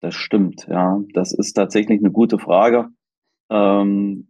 Das 0.00 0.14
stimmt, 0.14 0.66
ja. 0.68 1.00
Das 1.12 1.32
ist 1.32 1.52
tatsächlich 1.52 2.00
eine 2.00 2.10
gute 2.10 2.38
Frage, 2.38 2.88
ähm, 3.50 4.28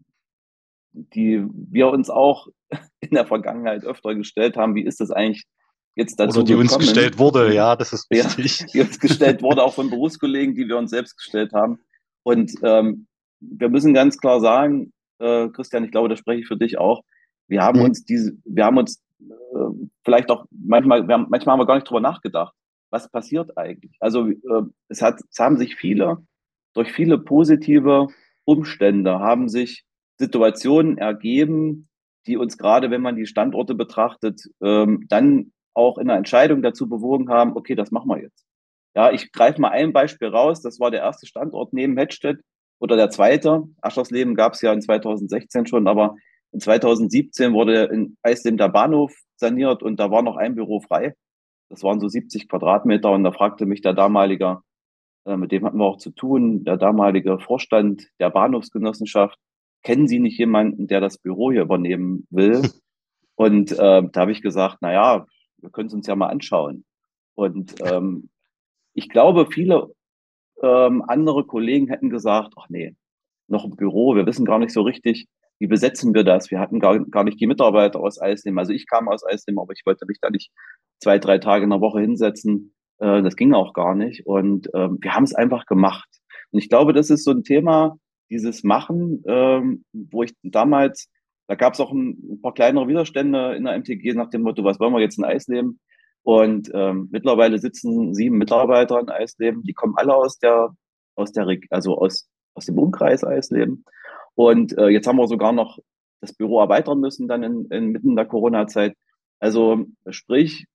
die 0.92 1.44
wir 1.52 1.88
uns 1.88 2.10
auch 2.10 2.48
in 3.00 3.10
der 3.10 3.26
Vergangenheit 3.26 3.84
öfter 3.84 4.14
gestellt 4.14 4.56
haben. 4.56 4.74
Wie 4.74 4.84
ist 4.84 5.00
das 5.00 5.10
eigentlich 5.10 5.46
jetzt 5.94 6.18
dazu 6.18 6.40
Oder 6.40 6.46
die 6.46 6.54
uns 6.54 6.76
gestellt 6.76 7.18
wurde, 7.18 7.54
ja, 7.54 7.76
das 7.76 7.92
ist 7.92 8.10
richtig. 8.10 8.60
Ja, 8.60 8.66
die 8.72 8.80
uns 8.80 8.98
gestellt 8.98 9.42
wurde, 9.42 9.62
auch 9.62 9.74
von 9.74 9.90
Berufskollegen, 9.90 10.54
die 10.54 10.66
wir 10.66 10.76
uns 10.76 10.90
selbst 10.90 11.16
gestellt 11.16 11.52
haben. 11.52 11.80
Und 12.22 12.52
ähm, 12.62 13.06
wir 13.40 13.68
müssen 13.68 13.94
ganz 13.94 14.18
klar 14.18 14.40
sagen, 14.40 14.92
äh, 15.18 15.48
Christian, 15.48 15.84
ich 15.84 15.90
glaube, 15.90 16.08
das 16.08 16.18
spreche 16.18 16.42
ich 16.42 16.48
für 16.48 16.56
dich 16.56 16.78
auch. 16.78 17.02
Wir 17.48 17.62
haben 17.62 17.78
mhm. 17.78 17.86
uns 17.86 18.04
diese, 18.04 18.32
wir 18.44 18.64
haben 18.64 18.78
uns 18.78 19.02
äh, 19.20 19.88
vielleicht 20.04 20.30
auch 20.30 20.46
manchmal, 20.50 21.06
wir 21.06 21.14
haben, 21.14 21.26
manchmal 21.28 21.54
haben 21.54 21.60
wir 21.60 21.66
gar 21.66 21.76
nicht 21.76 21.88
drüber 21.88 22.00
nachgedacht, 22.00 22.54
was 22.90 23.10
passiert 23.10 23.56
eigentlich. 23.56 23.96
Also 24.00 24.28
äh, 24.28 24.62
es 24.88 25.02
hat, 25.02 25.20
es 25.30 25.38
haben 25.38 25.56
sich 25.56 25.76
viele 25.76 26.18
durch 26.74 26.92
viele 26.92 27.18
positive 27.18 28.08
Umstände 28.44 29.18
haben 29.18 29.48
sich 29.48 29.84
Situationen 30.18 30.98
ergeben, 30.98 31.88
die 32.26 32.36
uns 32.36 32.58
gerade, 32.58 32.90
wenn 32.90 33.02
man 33.02 33.16
die 33.16 33.26
Standorte 33.26 33.74
betrachtet, 33.74 34.42
ähm, 34.62 35.06
dann 35.08 35.52
auch 35.74 35.98
in 35.98 36.08
der 36.08 36.16
Entscheidung 36.16 36.62
dazu 36.62 36.88
bewogen 36.88 37.30
haben, 37.30 37.56
okay, 37.56 37.74
das 37.74 37.90
machen 37.90 38.08
wir 38.08 38.20
jetzt. 38.20 38.44
Ja, 38.94 39.12
ich 39.12 39.32
greife 39.32 39.60
mal 39.60 39.70
ein 39.70 39.92
Beispiel 39.92 40.28
raus. 40.28 40.60
Das 40.62 40.80
war 40.80 40.90
der 40.90 41.00
erste 41.00 41.26
Standort 41.26 41.72
neben 41.72 41.96
Hettstedt 41.96 42.40
oder 42.80 42.96
der 42.96 43.10
zweite. 43.10 43.62
Aschersleben 43.80 44.34
gab 44.34 44.54
es 44.54 44.62
ja 44.62 44.72
in 44.72 44.82
2016 44.82 45.66
schon, 45.66 45.86
aber 45.86 46.16
in 46.52 46.60
2017 46.60 47.52
wurde 47.52 47.84
in 47.84 48.16
Eisleben 48.22 48.58
der 48.58 48.68
Bahnhof 48.68 49.14
saniert 49.36 49.82
und 49.82 50.00
da 50.00 50.10
war 50.10 50.22
noch 50.22 50.36
ein 50.36 50.56
Büro 50.56 50.80
frei. 50.80 51.14
Das 51.70 51.82
waren 51.84 52.00
so 52.00 52.08
70 52.08 52.48
Quadratmeter 52.48 53.10
und 53.12 53.24
da 53.24 53.32
fragte 53.32 53.64
mich 53.64 53.80
der 53.80 53.94
damalige, 53.94 54.58
äh, 55.24 55.36
mit 55.36 55.52
dem 55.52 55.64
hatten 55.64 55.78
wir 55.78 55.86
auch 55.86 55.98
zu 55.98 56.10
tun, 56.10 56.64
der 56.64 56.76
damalige 56.76 57.38
Vorstand 57.38 58.08
der 58.18 58.30
Bahnhofsgenossenschaft, 58.30 59.38
kennen 59.82 60.08
Sie 60.08 60.18
nicht 60.18 60.38
jemanden, 60.38 60.88
der 60.88 61.00
das 61.00 61.18
Büro 61.18 61.52
hier 61.52 61.62
übernehmen 61.62 62.26
will? 62.30 62.62
Und 63.36 63.72
äh, 63.72 64.02
da 64.12 64.20
habe 64.20 64.32
ich 64.32 64.42
gesagt, 64.42 64.78
na 64.80 64.92
ja, 64.92 65.26
wir 65.58 65.70
können 65.70 65.86
es 65.86 65.94
uns 65.94 66.06
ja 66.06 66.16
mal 66.16 66.26
anschauen. 66.26 66.84
Und 67.34 67.74
ähm, 67.80 68.28
ich 68.92 69.08
glaube, 69.08 69.46
viele 69.46 69.94
ähm, 70.62 71.02
andere 71.06 71.44
Kollegen 71.46 71.88
hätten 71.88 72.10
gesagt, 72.10 72.54
ach 72.58 72.68
nee, 72.68 72.94
noch 73.46 73.64
ein 73.64 73.76
Büro, 73.76 74.14
wir 74.14 74.26
wissen 74.26 74.44
gar 74.44 74.58
nicht 74.58 74.72
so 74.72 74.82
richtig, 74.82 75.26
wie 75.60 75.66
besetzen 75.66 76.14
wir 76.14 76.24
das? 76.24 76.50
Wir 76.50 76.58
hatten 76.58 76.80
gar, 76.80 76.98
gar 76.98 77.22
nicht 77.22 77.38
die 77.38 77.46
Mitarbeiter 77.46 78.00
aus 78.00 78.20
Eisleben. 78.20 78.58
Also 78.58 78.72
ich 78.72 78.86
kam 78.88 79.08
aus 79.08 79.24
Eisleben, 79.24 79.60
aber 79.60 79.74
ich 79.74 79.82
wollte 79.84 80.06
mich 80.06 80.18
da 80.20 80.30
nicht 80.30 80.50
zwei, 81.00 81.18
drei 81.18 81.38
Tage 81.38 81.64
in 81.64 81.70
der 81.70 81.82
Woche 81.82 82.00
hinsetzen. 82.00 82.74
Äh, 82.98 83.22
das 83.22 83.36
ging 83.36 83.52
auch 83.52 83.74
gar 83.74 83.94
nicht. 83.94 84.26
Und 84.26 84.68
ähm, 84.74 84.98
wir 85.00 85.14
haben 85.14 85.24
es 85.24 85.34
einfach 85.34 85.66
gemacht. 85.66 86.08
Und 86.50 86.58
ich 86.58 86.70
glaube, 86.70 86.94
das 86.94 87.10
ist 87.10 87.24
so 87.24 87.30
ein 87.30 87.44
Thema, 87.44 87.98
dieses 88.30 88.64
Machen, 88.64 89.22
ähm, 89.26 89.84
wo 89.92 90.22
ich 90.22 90.32
damals, 90.42 91.10
da 91.46 91.56
gab 91.56 91.74
es 91.74 91.80
auch 91.80 91.92
ein, 91.92 92.16
ein, 92.32 92.40
paar 92.40 92.54
kleinere 92.54 92.88
Widerstände 92.88 93.54
in 93.54 93.64
der 93.64 93.78
MTG 93.78 94.14
nach 94.14 94.30
dem 94.30 94.42
Motto, 94.42 94.64
was 94.64 94.80
wollen 94.80 94.94
wir 94.94 95.00
jetzt 95.00 95.18
in 95.18 95.24
Eisleben? 95.24 95.78
Und 96.22 96.70
ähm, 96.72 97.08
mittlerweile 97.10 97.58
sitzen 97.58 98.14
sieben 98.14 98.38
Mitarbeiter 98.38 98.98
in 98.98 99.10
Eisleben, 99.10 99.62
die 99.62 99.74
kommen 99.74 99.94
alle 99.96 100.14
aus 100.14 100.38
der, 100.38 100.70
aus 101.16 101.32
der, 101.32 101.46
also 101.70 101.98
aus, 101.98 102.30
aus 102.54 102.64
dem 102.64 102.78
Umkreis 102.78 103.24
Eisleben. 103.24 103.84
Und 104.34 104.76
äh, 104.78 104.88
jetzt 104.88 105.06
haben 105.06 105.18
wir 105.18 105.28
sogar 105.28 105.52
noch 105.52 105.78
das 106.20 106.32
Büro 106.34 106.60
erweitern 106.60 107.00
müssen, 107.00 107.28
dann 107.28 107.42
in, 107.42 107.64
in 107.66 107.86
mitten 107.88 108.16
der 108.16 108.26
Corona-Zeit. 108.26 108.94
Also 109.38 109.86
sprich, 110.10 110.66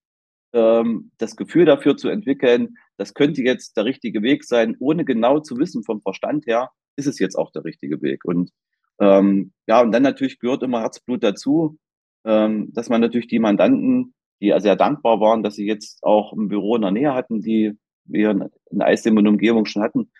ähm, 0.53 1.11
das 1.17 1.35
Gefühl 1.35 1.65
dafür 1.65 1.97
zu 1.97 2.09
entwickeln, 2.09 2.77
das 2.97 3.13
könnte 3.13 3.43
jetzt 3.43 3.77
der 3.77 3.85
richtige 3.85 4.21
Weg 4.21 4.43
sein, 4.43 4.75
ohne 4.79 5.05
genau 5.05 5.39
zu 5.39 5.57
wissen 5.57 5.83
vom 5.83 6.01
Verstand 6.01 6.47
her, 6.47 6.71
ist 6.95 7.07
es 7.07 7.19
jetzt 7.19 7.35
auch 7.35 7.51
der 7.51 7.65
richtige 7.65 8.01
Weg. 8.01 8.25
Und 8.25 8.51
ähm, 8.99 9.51
ja, 9.67 9.81
und 9.81 9.91
dann 9.91 10.03
natürlich 10.03 10.39
gehört 10.39 10.63
immer 10.63 10.81
Herzblut 10.81 11.23
dazu, 11.23 11.77
ähm, 12.23 12.71
dass 12.73 12.89
man 12.89 13.01
natürlich 13.01 13.27
die 13.27 13.39
Mandanten, 13.39 14.13
die 14.41 14.53
sehr 14.57 14.75
dankbar 14.75 15.19
waren, 15.19 15.43
dass 15.43 15.55
sie 15.55 15.65
jetzt 15.65 16.03
auch 16.03 16.33
ein 16.33 16.47
Büro 16.47 16.75
in 16.75 16.81
der 16.81 16.91
Nähe 16.91 17.13
hatten, 17.13 17.41
die 17.41 17.73
wir 18.05 18.49
in 18.71 18.81
Eisleben 18.81 19.17
und 19.17 19.27
Umgebung 19.27 19.65
schon 19.65 19.81
hatten, 19.81 20.11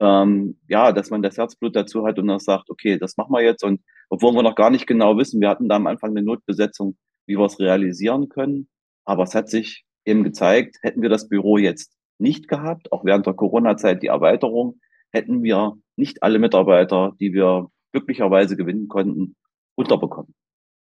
ähm, 0.00 0.58
ja, 0.68 0.92
dass 0.92 1.10
man 1.10 1.22
das 1.22 1.36
Herzblut 1.36 1.74
dazu 1.74 2.06
hat 2.06 2.18
und 2.18 2.28
dann 2.28 2.38
sagt, 2.38 2.70
okay, 2.70 2.98
das 2.98 3.16
machen 3.16 3.32
wir 3.32 3.42
jetzt. 3.42 3.64
Und 3.64 3.80
obwohl 4.08 4.34
wir 4.34 4.42
noch 4.42 4.54
gar 4.54 4.70
nicht 4.70 4.86
genau 4.86 5.16
wissen, 5.16 5.40
wir 5.40 5.48
hatten 5.48 5.68
da 5.68 5.76
am 5.76 5.86
Anfang 5.86 6.10
eine 6.10 6.22
Notbesetzung, 6.22 6.96
wie 7.26 7.36
wir 7.36 7.44
es 7.44 7.58
realisieren 7.58 8.28
können. 8.28 8.68
Aber 9.04 9.24
es 9.24 9.34
hat 9.34 9.48
sich 9.48 9.84
eben 10.04 10.24
gezeigt, 10.24 10.78
hätten 10.82 11.02
wir 11.02 11.08
das 11.08 11.28
Büro 11.28 11.58
jetzt 11.58 11.96
nicht 12.18 12.48
gehabt, 12.48 12.92
auch 12.92 13.04
während 13.04 13.26
der 13.26 13.34
Corona-Zeit 13.34 14.02
die 14.02 14.08
Erweiterung, 14.08 14.80
hätten 15.10 15.42
wir 15.42 15.74
nicht 15.96 16.22
alle 16.22 16.38
Mitarbeiter, 16.38 17.14
die 17.20 17.32
wir 17.32 17.70
glücklicherweise 17.92 18.56
gewinnen 18.56 18.88
konnten, 18.88 19.36
unterbekommen. 19.74 20.34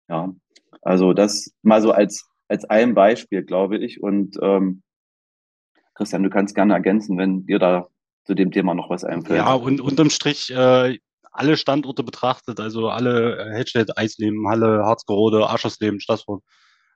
Ja, 0.10 0.34
also 0.82 1.14
das 1.14 1.54
mal 1.62 1.82
so 1.82 1.92
als, 1.92 2.28
als 2.48 2.66
ein 2.66 2.96
Beispiel, 2.96 3.44
glaube 3.44 3.78
ich. 3.78 4.02
Und 4.02 4.38
ähm, 4.42 4.82
Christian, 5.94 6.24
du 6.24 6.30
kannst 6.30 6.56
gerne 6.56 6.74
ergänzen, 6.74 7.18
wenn 7.18 7.46
dir 7.46 7.60
da 7.60 7.88
zu 8.30 8.36
dem 8.36 8.52
Thema 8.52 8.76
noch 8.76 8.92
was 8.92 9.04
einfällt. 9.04 9.38
Ja, 9.38 9.54
und 9.56 9.82
unterm 9.82 10.12
Strich 10.12 10.52
äh, 10.52 11.00
alle 11.32 11.58
Standorte 11.58 12.04
betrachtet, 12.04 12.60
also 12.60 12.90
alle 12.90 13.40
äh, 13.40 13.58
Hedstedt, 13.58 13.98
Eisleben, 13.98 14.48
Halle, 14.48 14.84
Harzgerode, 14.86 15.50
Aschersleben, 15.50 16.00
Stassfurt, 16.00 16.44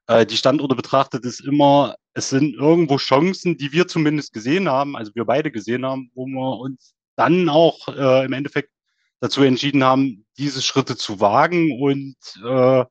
äh, 0.05 0.27
die 0.27 0.37
Standorte 0.37 0.75
betrachtet 0.75 1.25
ist 1.25 1.39
immer, 1.39 1.95
es 2.13 2.29
sind 2.29 2.53
irgendwo 2.53 2.97
Chancen, 2.97 3.57
die 3.57 3.71
wir 3.71 3.87
zumindest 3.87 4.31
gesehen 4.31 4.69
haben, 4.69 4.95
also 4.95 5.11
wir 5.15 5.25
beide 5.25 5.49
gesehen 5.49 5.87
haben, 5.87 6.11
wo 6.13 6.27
wir 6.27 6.59
uns 6.59 6.93
dann 7.15 7.49
auch 7.49 7.87
äh, 7.87 8.25
im 8.25 8.33
Endeffekt 8.33 8.69
dazu 9.19 9.41
entschieden 9.41 9.83
haben, 9.83 10.27
diese 10.37 10.61
Schritte 10.61 10.95
zu 10.95 11.19
wagen 11.19 11.81
und 11.81 12.15
äh, 12.45 12.85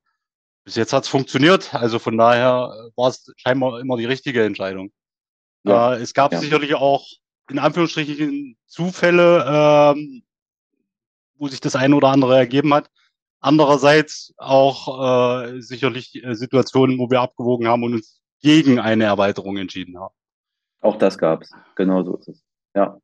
bis 0.64 0.75
jetzt 0.75 0.92
hat 0.92 1.04
es 1.04 1.08
funktioniert. 1.08 1.72
Also 1.75 2.00
von 2.00 2.18
daher 2.18 2.90
war 2.96 3.08
es 3.08 3.32
scheinbar 3.37 3.78
immer 3.78 3.96
die 3.96 4.06
richtige 4.06 4.42
Entscheidung. 4.44 4.90
Ja. 5.62 5.94
Äh, 5.94 6.00
es 6.00 6.12
gab 6.12 6.32
ja. 6.32 6.40
sicherlich 6.40 6.75
auch 6.75 7.06
in 7.50 7.58
Anführungsstrichen 7.58 8.56
Zufälle, 8.66 9.44
ähm, 9.46 10.22
wo 11.37 11.49
sich 11.49 11.61
das 11.61 11.76
eine 11.76 11.96
oder 11.96 12.08
andere 12.08 12.37
ergeben 12.37 12.72
hat. 12.72 12.90
Andererseits 13.40 14.32
auch 14.37 15.42
äh, 15.44 15.61
sicherlich 15.61 16.22
äh, 16.22 16.34
Situationen, 16.34 16.99
wo 16.99 17.11
wir 17.11 17.20
abgewogen 17.20 17.66
haben 17.66 17.82
und 17.82 17.94
uns 17.94 18.20
gegen 18.40 18.78
eine 18.78 19.04
Erweiterung 19.04 19.56
entschieden 19.56 19.99
haben. 19.99 20.14
Auch 20.80 20.96
das 20.96 21.18
gab 21.18 21.42
es. 21.42 21.50
Genau 21.75 22.02
so 22.04 22.16
ist 22.16 22.28
es. 22.28 22.44
Ja. 22.75 22.99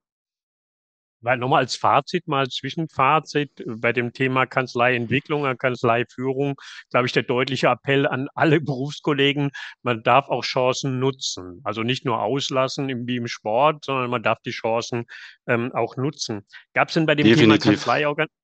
Weil 1.21 1.39
nochmal 1.39 1.63
als 1.63 1.77
Fazit, 1.77 2.29
mal 2.29 2.49
Zwischenfazit 2.49 3.65
bei 3.67 3.93
dem 3.93 4.13
Thema 4.13 4.47
Kanzleientwicklung, 4.47 5.57
Kanzleiführung, 5.57 6.55
glaube 6.91 7.07
ich, 7.07 7.13
der 7.13 7.25
deutliche 7.25 7.69
Appell 7.69 8.07
an 8.07 8.29
alle 8.35 8.61
Berufskollegen, 8.61 9.51
man 9.83 10.03
darf 10.03 10.29
auch 10.29 10.45
Chancen 10.45 10.99
nutzen. 10.99 11.61
Also 11.65 11.83
nicht 11.83 12.05
nur 12.05 12.23
auslassen 12.23 13.07
wie 13.07 13.17
im 13.17 13.27
Sport, 13.27 13.85
sondern 13.85 14.11
man 14.11 14.23
darf 14.23 14.39
die 14.45 14.51
Chancen 14.51 15.07
ähm, 15.47 15.73
auch 15.75 15.97
nutzen. 15.97 16.47
Gab 16.75 16.89
es 16.89 16.95
denn 16.95 17.07
bei 17.07 17.15
dem 17.15 17.27
Definitiv. 17.27 17.63
Thema 17.63 17.73
Kanzleiorganisation 17.73 18.39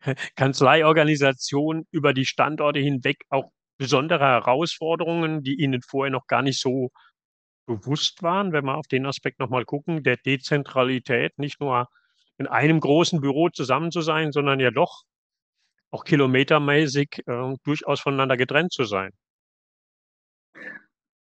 Kanzleiorganisation 0.36 1.86
über 1.90 2.12
die 2.12 2.26
Standorte 2.26 2.78
hinweg 2.78 3.24
auch 3.30 3.50
besondere 3.78 4.24
Herausforderungen, 4.24 5.42
die 5.42 5.54
Ihnen 5.54 5.82
vorher 5.82 6.10
noch 6.10 6.26
gar 6.26 6.42
nicht 6.42 6.60
so 6.60 6.90
bewusst 7.66 8.22
waren, 8.22 8.52
wenn 8.52 8.64
wir 8.64 8.76
auf 8.76 8.88
den 8.88 9.06
Aspekt 9.06 9.38
nochmal 9.38 9.64
gucken, 9.64 10.02
der 10.02 10.16
Dezentralität, 10.16 11.38
nicht 11.38 11.60
nur 11.60 11.88
in 12.38 12.46
einem 12.46 12.80
großen 12.80 13.20
Büro 13.20 13.48
zusammen 13.48 13.90
zu 13.90 14.00
sein, 14.00 14.32
sondern 14.32 14.60
ja 14.60 14.70
doch 14.70 15.02
auch 15.90 16.04
kilometermäßig 16.04 17.22
äh, 17.26 17.54
durchaus 17.64 18.00
voneinander 18.00 18.36
getrennt 18.36 18.72
zu 18.72 18.84
sein. 18.84 19.10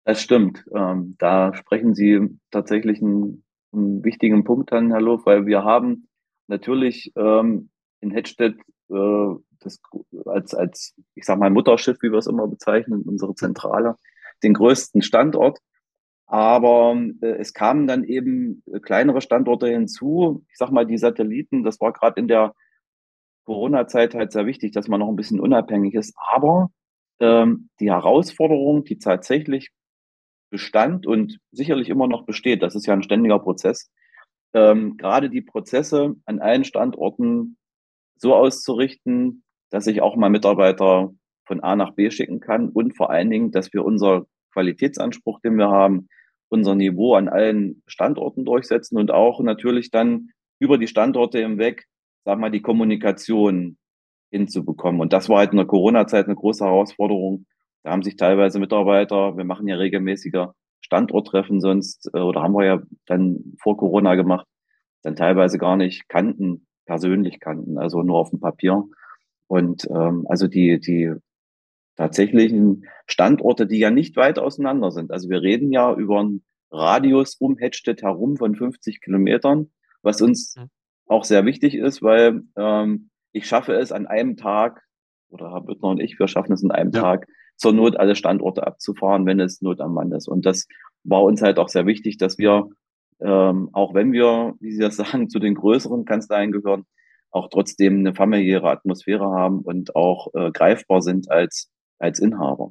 Das 0.04 0.22
stimmt. 0.22 0.64
Ähm, 0.74 1.16
da 1.18 1.54
sprechen 1.54 1.94
Sie 1.94 2.38
tatsächlich 2.50 3.02
einen, 3.02 3.44
einen, 3.72 4.02
wichtigen 4.02 4.42
Punkt 4.44 4.72
an, 4.72 4.90
Herr 4.90 5.02
Lof, 5.02 5.26
weil 5.26 5.44
wir 5.44 5.64
haben 5.64 6.08
natürlich 6.46 7.12
ähm, 7.14 7.68
in 8.00 8.10
Hedstedt 8.10 8.56
äh, 8.88 9.34
das 9.60 9.80
als, 10.24 10.54
als, 10.54 10.94
ich 11.14 11.24
sag 11.24 11.38
mal, 11.38 11.50
Mutterschiff, 11.50 11.98
wie 12.00 12.10
wir 12.10 12.18
es 12.18 12.26
immer 12.26 12.46
bezeichnen, 12.46 13.02
unsere 13.02 13.34
Zentrale, 13.34 13.96
den 14.42 14.54
größten 14.54 15.02
Standort. 15.02 15.58
Aber 16.28 16.94
äh, 17.22 17.26
es 17.38 17.54
kamen 17.54 17.86
dann 17.86 18.04
eben 18.04 18.62
kleinere 18.82 19.20
Standorte 19.22 19.68
hinzu. 19.68 20.44
Ich 20.50 20.58
sag 20.58 20.70
mal, 20.70 20.86
die 20.86 20.98
Satelliten, 20.98 21.64
das 21.64 21.80
war 21.80 21.92
gerade 21.92 22.20
in 22.20 22.28
der 22.28 22.54
Corona-Zeit 23.44 24.14
halt 24.14 24.32
sehr 24.32 24.44
wichtig, 24.44 24.72
dass 24.72 24.88
man 24.88 25.00
noch 25.00 25.08
ein 25.08 25.16
bisschen 25.16 25.40
unabhängig 25.40 25.94
ist. 25.94 26.14
Aber 26.32 26.70
ähm, 27.18 27.70
die 27.80 27.90
Herausforderung, 27.90 28.84
die 28.84 28.98
tatsächlich 28.98 29.70
bestand 30.50 31.06
und 31.06 31.38
sicherlich 31.50 31.88
immer 31.88 32.06
noch 32.06 32.24
besteht, 32.26 32.62
das 32.62 32.74
ist 32.74 32.86
ja 32.86 32.92
ein 32.92 33.02
ständiger 33.02 33.38
Prozess, 33.38 33.90
ähm, 34.52 34.98
gerade 34.98 35.30
die 35.30 35.42
Prozesse 35.42 36.14
an 36.26 36.40
allen 36.40 36.64
Standorten 36.64 37.56
so 38.16 38.34
auszurichten, 38.34 39.44
dass 39.70 39.86
ich 39.86 40.02
auch 40.02 40.16
mal 40.16 40.30
Mitarbeiter 40.30 41.10
von 41.46 41.60
A 41.60 41.76
nach 41.76 41.92
B 41.92 42.10
schicken 42.10 42.40
kann 42.40 42.68
und 42.68 42.96
vor 42.96 43.10
allen 43.10 43.30
Dingen, 43.30 43.50
dass 43.50 43.72
wir 43.72 43.84
unser 43.84 44.26
Qualitätsanspruch, 44.58 45.38
den 45.40 45.56
wir 45.56 45.70
haben, 45.70 46.08
unser 46.48 46.74
Niveau 46.74 47.14
an 47.14 47.28
allen 47.28 47.82
Standorten 47.86 48.44
durchsetzen 48.44 48.98
und 48.98 49.12
auch 49.12 49.40
natürlich 49.40 49.92
dann 49.92 50.30
über 50.58 50.78
die 50.78 50.88
Standorte 50.88 51.38
hinweg, 51.38 51.86
sag 52.24 52.40
mal, 52.40 52.50
die 52.50 52.62
Kommunikation 52.62 53.78
hinzubekommen. 54.32 55.00
Und 55.00 55.12
das 55.12 55.28
war 55.28 55.38
halt 55.38 55.52
in 55.52 55.58
der 55.58 55.66
Corona-Zeit 55.66 56.26
eine 56.26 56.34
große 56.34 56.64
Herausforderung, 56.64 57.46
Da 57.84 57.92
haben 57.92 58.02
sich 58.02 58.16
teilweise 58.16 58.58
Mitarbeiter, 58.58 59.36
wir 59.36 59.44
machen 59.44 59.68
ja 59.68 59.76
regelmäßiger 59.76 60.54
Standorttreffen 60.80 61.60
sonst, 61.60 62.10
äh, 62.12 62.18
oder 62.18 62.42
haben 62.42 62.54
wir 62.54 62.64
ja 62.64 62.82
dann 63.06 63.54
vor 63.62 63.76
Corona 63.76 64.16
gemacht, 64.16 64.46
dann 65.02 65.14
teilweise 65.14 65.58
gar 65.58 65.76
nicht 65.76 66.08
kannten, 66.08 66.66
persönlich 66.84 67.38
kannten, 67.38 67.78
also 67.78 68.02
nur 68.02 68.18
auf 68.18 68.30
dem 68.30 68.40
Papier. 68.40 68.84
Und 69.46 69.86
ähm, 69.90 70.26
also 70.28 70.48
die, 70.48 70.80
die 70.80 71.14
tatsächlichen 71.98 72.86
Standorte, 73.06 73.66
die 73.66 73.78
ja 73.78 73.90
nicht 73.90 74.16
weit 74.16 74.38
auseinander 74.38 74.90
sind. 74.92 75.10
Also 75.10 75.28
wir 75.28 75.42
reden 75.42 75.72
ja 75.72 75.92
über 75.94 76.20
einen 76.20 76.44
Radius 76.70 77.34
um 77.34 77.58
Hedstedt 77.58 78.02
herum 78.02 78.36
von 78.36 78.54
50 78.54 79.00
Kilometern, 79.00 79.70
was 80.02 80.22
uns 80.22 80.54
mhm. 80.56 80.70
auch 81.06 81.24
sehr 81.24 81.44
wichtig 81.44 81.74
ist, 81.74 82.00
weil 82.00 82.42
ähm, 82.56 83.10
ich 83.32 83.46
schaffe 83.46 83.74
es 83.74 83.90
an 83.92 84.06
einem 84.06 84.36
Tag, 84.36 84.82
oder 85.30 85.50
Herr 85.50 85.60
Büttner 85.60 85.88
und 85.88 86.00
ich, 86.00 86.18
wir 86.18 86.28
schaffen 86.28 86.52
es 86.52 86.64
an 86.64 86.70
einem 86.70 86.92
ja. 86.92 87.00
Tag, 87.00 87.26
zur 87.56 87.72
Not 87.72 87.96
alle 87.96 88.14
Standorte 88.14 88.64
abzufahren, 88.66 89.26
wenn 89.26 89.40
es 89.40 89.60
Not 89.60 89.80
am 89.80 89.92
Mann 89.92 90.12
ist. 90.12 90.28
Und 90.28 90.46
das 90.46 90.68
war 91.02 91.24
uns 91.24 91.42
halt 91.42 91.58
auch 91.58 91.68
sehr 91.68 91.84
wichtig, 91.86 92.16
dass 92.16 92.38
wir, 92.38 92.68
ähm, 93.20 93.70
auch 93.72 93.92
wenn 93.94 94.12
wir, 94.12 94.54
wie 94.60 94.70
Sie 94.70 94.80
das 94.80 94.96
sagen, 94.96 95.28
zu 95.28 95.40
den 95.40 95.56
größeren 95.56 96.04
Kanzleien 96.04 96.52
gehören, 96.52 96.84
auch 97.30 97.48
trotzdem 97.50 97.98
eine 97.98 98.14
familiäre 98.14 98.70
Atmosphäre 98.70 99.26
haben 99.26 99.60
und 99.60 99.96
auch 99.96 100.32
äh, 100.34 100.52
greifbar 100.52 101.02
sind 101.02 101.30
als, 101.30 101.72
als 101.98 102.18
Inhaber. 102.18 102.70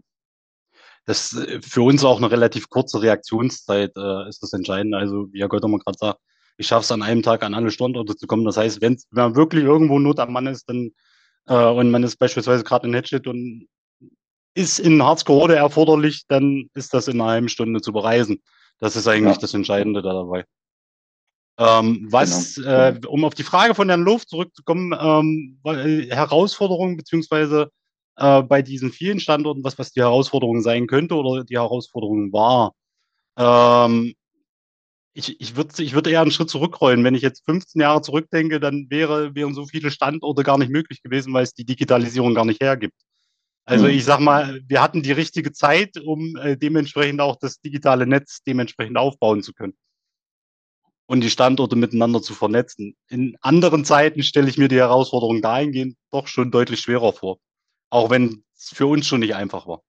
Das 1.05 1.33
äh, 1.33 1.61
für 1.61 1.81
uns 1.81 2.03
auch 2.03 2.17
eine 2.17 2.31
relativ 2.31 2.69
kurze 2.69 3.01
Reaktionszeit 3.01 3.91
äh, 3.97 4.29
ist 4.29 4.43
das 4.43 4.53
entscheidend. 4.53 4.95
Also, 4.95 5.31
wie 5.31 5.39
Herr 5.39 5.49
Göttermann 5.49 5.79
gerade 5.79 5.97
sagt, 5.97 6.19
ich 6.57 6.67
schaffe 6.67 6.83
es 6.83 6.91
an 6.91 7.03
einem 7.03 7.21
Tag 7.21 7.43
an 7.43 7.53
alle 7.53 7.71
Standorte 7.71 8.15
zu 8.15 8.27
kommen. 8.27 8.45
Das 8.45 8.57
heißt, 8.57 8.81
wenn 8.81 8.97
man 9.11 9.35
wirklich 9.35 9.63
irgendwo 9.63 9.99
Not 9.99 10.19
am 10.19 10.33
Mann 10.33 10.47
ist, 10.47 10.67
dann 10.69 10.91
äh, 11.47 11.65
und 11.65 11.91
man 11.91 12.03
ist 12.03 12.17
beispielsweise 12.17 12.63
gerade 12.63 12.87
in 12.87 12.93
Hedstedt 12.93 13.27
und 13.27 13.67
ist 14.53 14.79
in 14.79 15.01
Harzgerode 15.03 15.55
erforderlich, 15.55 16.25
dann 16.27 16.69
ist 16.73 16.93
das 16.93 17.07
in 17.07 17.21
einer 17.21 17.31
halben 17.31 17.49
Stunde 17.49 17.81
zu 17.81 17.93
bereisen. 17.93 18.41
Das 18.79 18.95
ist 18.95 19.07
eigentlich 19.07 19.35
ja. 19.35 19.41
das 19.41 19.53
Entscheidende 19.53 20.01
da 20.01 20.13
dabei. 20.13 20.45
Ähm, 21.59 22.07
was, 22.11 22.55
genau. 22.55 22.69
äh, 22.69 22.99
um 23.07 23.25
auf 23.25 23.33
die 23.33 23.43
Frage 23.43 23.73
von 23.73 23.87
Herrn 23.87 24.01
Luft 24.01 24.29
zurückzukommen, 24.29 24.95
ähm, 24.99 25.59
äh, 25.63 26.13
Herausforderungen 26.13 26.97
beziehungsweise 26.97 27.71
äh, 28.17 28.43
bei 28.43 28.61
diesen 28.61 28.91
vielen 28.91 29.19
Standorten, 29.19 29.63
was, 29.63 29.77
was 29.77 29.91
die 29.91 30.01
Herausforderung 30.01 30.61
sein 30.61 30.87
könnte 30.87 31.15
oder 31.15 31.43
die 31.43 31.57
Herausforderung 31.57 32.33
war. 32.33 32.73
Ähm, 33.37 34.13
ich, 35.13 35.41
ich 35.41 35.55
würde 35.55 35.81
ich 35.81 35.93
würd 35.93 36.07
eher 36.07 36.21
einen 36.21 36.31
Schritt 36.31 36.49
zurückrollen. 36.49 37.03
Wenn 37.03 37.15
ich 37.15 37.23
jetzt 37.23 37.43
15 37.45 37.81
Jahre 37.81 38.01
zurückdenke, 38.01 38.59
dann 38.59 38.87
wäre, 38.89 39.33
wären 39.33 39.55
so 39.55 39.65
viele 39.65 39.89
Standorte 39.89 40.43
gar 40.43 40.57
nicht 40.57 40.71
möglich 40.71 41.01
gewesen, 41.01 41.33
weil 41.33 41.43
es 41.43 41.53
die 41.53 41.65
Digitalisierung 41.65 42.35
gar 42.35 42.45
nicht 42.45 42.61
hergibt. 42.61 42.95
Also 43.65 43.85
mhm. 43.85 43.91
ich 43.91 44.05
sag 44.05 44.19
mal, 44.19 44.61
wir 44.67 44.81
hatten 44.81 45.01
die 45.01 45.11
richtige 45.11 45.51
Zeit, 45.51 45.97
um 45.97 46.35
äh, 46.37 46.55
dementsprechend 46.55 47.19
auch 47.19 47.35
das 47.35 47.59
digitale 47.59 48.07
Netz 48.07 48.41
dementsprechend 48.45 48.97
aufbauen 48.97 49.43
zu 49.43 49.53
können 49.53 49.73
und 51.07 51.21
die 51.21 51.29
Standorte 51.29 51.75
miteinander 51.75 52.21
zu 52.21 52.33
vernetzen. 52.33 52.95
In 53.09 53.37
anderen 53.41 53.85
Zeiten 53.85 54.21
stelle 54.23 54.49
ich 54.49 54.57
mir 54.57 54.67
die 54.67 54.77
Herausforderung 54.77 55.41
dahingehend 55.41 55.97
doch 56.11 56.27
schon 56.27 56.51
deutlich 56.51 56.81
schwerer 56.81 57.13
vor, 57.13 57.39
auch 57.89 58.09
wenn 58.09 58.43
es 58.55 58.71
für 58.73 58.87
uns 58.87 59.07
schon 59.07 59.19
nicht 59.21 59.35
einfach 59.35 59.67
war 59.67 59.81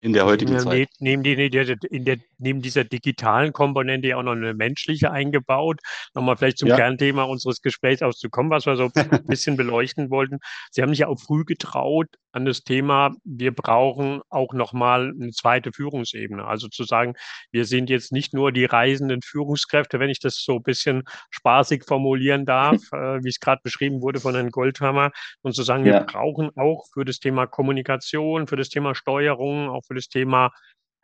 in 0.00 0.12
der 0.12 0.26
heutigen 0.26 0.52
ja, 0.52 0.58
Zeit. 0.58 0.88
Neben, 1.00 1.24
in 1.24 2.04
der, 2.04 2.18
neben 2.38 2.62
dieser 2.62 2.84
digitalen 2.84 3.52
Komponente 3.52 4.08
ja 4.08 4.16
auch 4.16 4.22
noch 4.22 4.32
eine 4.32 4.54
menschliche 4.54 5.10
eingebaut. 5.10 5.80
Nochmal 6.14 6.36
vielleicht 6.36 6.58
zum 6.58 6.68
ja. 6.68 6.76
Kernthema 6.76 7.24
unseres 7.24 7.60
Gesprächs 7.62 8.02
auszukommen, 8.02 8.50
was 8.50 8.66
wir 8.66 8.76
so 8.76 8.90
ein 8.94 9.26
bisschen 9.26 9.56
beleuchten 9.56 10.10
wollten. 10.10 10.38
Sie 10.70 10.82
haben 10.82 10.90
sich 10.90 11.00
ja 11.00 11.08
auch 11.08 11.18
früh 11.18 11.44
getraut 11.44 12.08
an 12.32 12.44
das 12.44 12.62
Thema, 12.62 13.14
wir 13.24 13.54
brauchen 13.54 14.20
auch 14.28 14.52
nochmal 14.52 15.12
eine 15.18 15.30
zweite 15.30 15.72
Führungsebene. 15.72 16.44
Also 16.44 16.68
zu 16.68 16.84
sagen, 16.84 17.14
wir 17.50 17.64
sind 17.64 17.90
jetzt 17.90 18.12
nicht 18.12 18.34
nur 18.34 18.52
die 18.52 18.64
reisenden 18.64 19.22
Führungskräfte, 19.22 19.98
wenn 19.98 20.10
ich 20.10 20.20
das 20.20 20.42
so 20.44 20.56
ein 20.56 20.62
bisschen 20.62 21.04
spaßig 21.30 21.84
formulieren 21.84 22.44
darf, 22.44 22.76
äh, 22.92 23.22
wie 23.24 23.28
es 23.28 23.40
gerade 23.40 23.60
beschrieben 23.62 24.02
wurde 24.02 24.20
von 24.20 24.34
Herrn 24.34 24.50
Goldhammer, 24.50 25.10
und 25.42 25.54
zu 25.54 25.62
sagen, 25.62 25.86
ja. 25.86 25.94
wir 25.94 26.00
brauchen 26.00 26.50
auch 26.56 26.86
für 26.92 27.04
das 27.04 27.18
Thema 27.18 27.46
Kommunikation, 27.46 28.46
für 28.46 28.56
das 28.56 28.68
Thema 28.68 28.94
Steuerung, 28.94 29.68
auch 29.68 29.84
für 29.86 29.94
das 29.94 30.08
Thema 30.08 30.50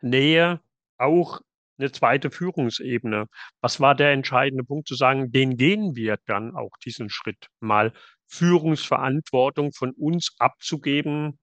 Nähe 0.01 0.59
auch 0.97 1.41
eine 1.77 1.91
zweite 1.91 2.31
Führungsebene. 2.31 3.27
Was 3.61 3.79
war 3.79 3.95
der 3.95 4.11
entscheidende 4.11 4.63
Punkt 4.63 4.87
zu 4.87 4.95
sagen, 4.95 5.31
den 5.31 5.57
gehen 5.57 5.95
wir 5.95 6.17
dann 6.25 6.55
auch 6.55 6.71
diesen 6.83 7.09
Schritt 7.09 7.47
mal 7.59 7.91
Führungsverantwortung 8.27 9.71
von 9.71 9.91
uns 9.91 10.35
abzugeben 10.39 11.39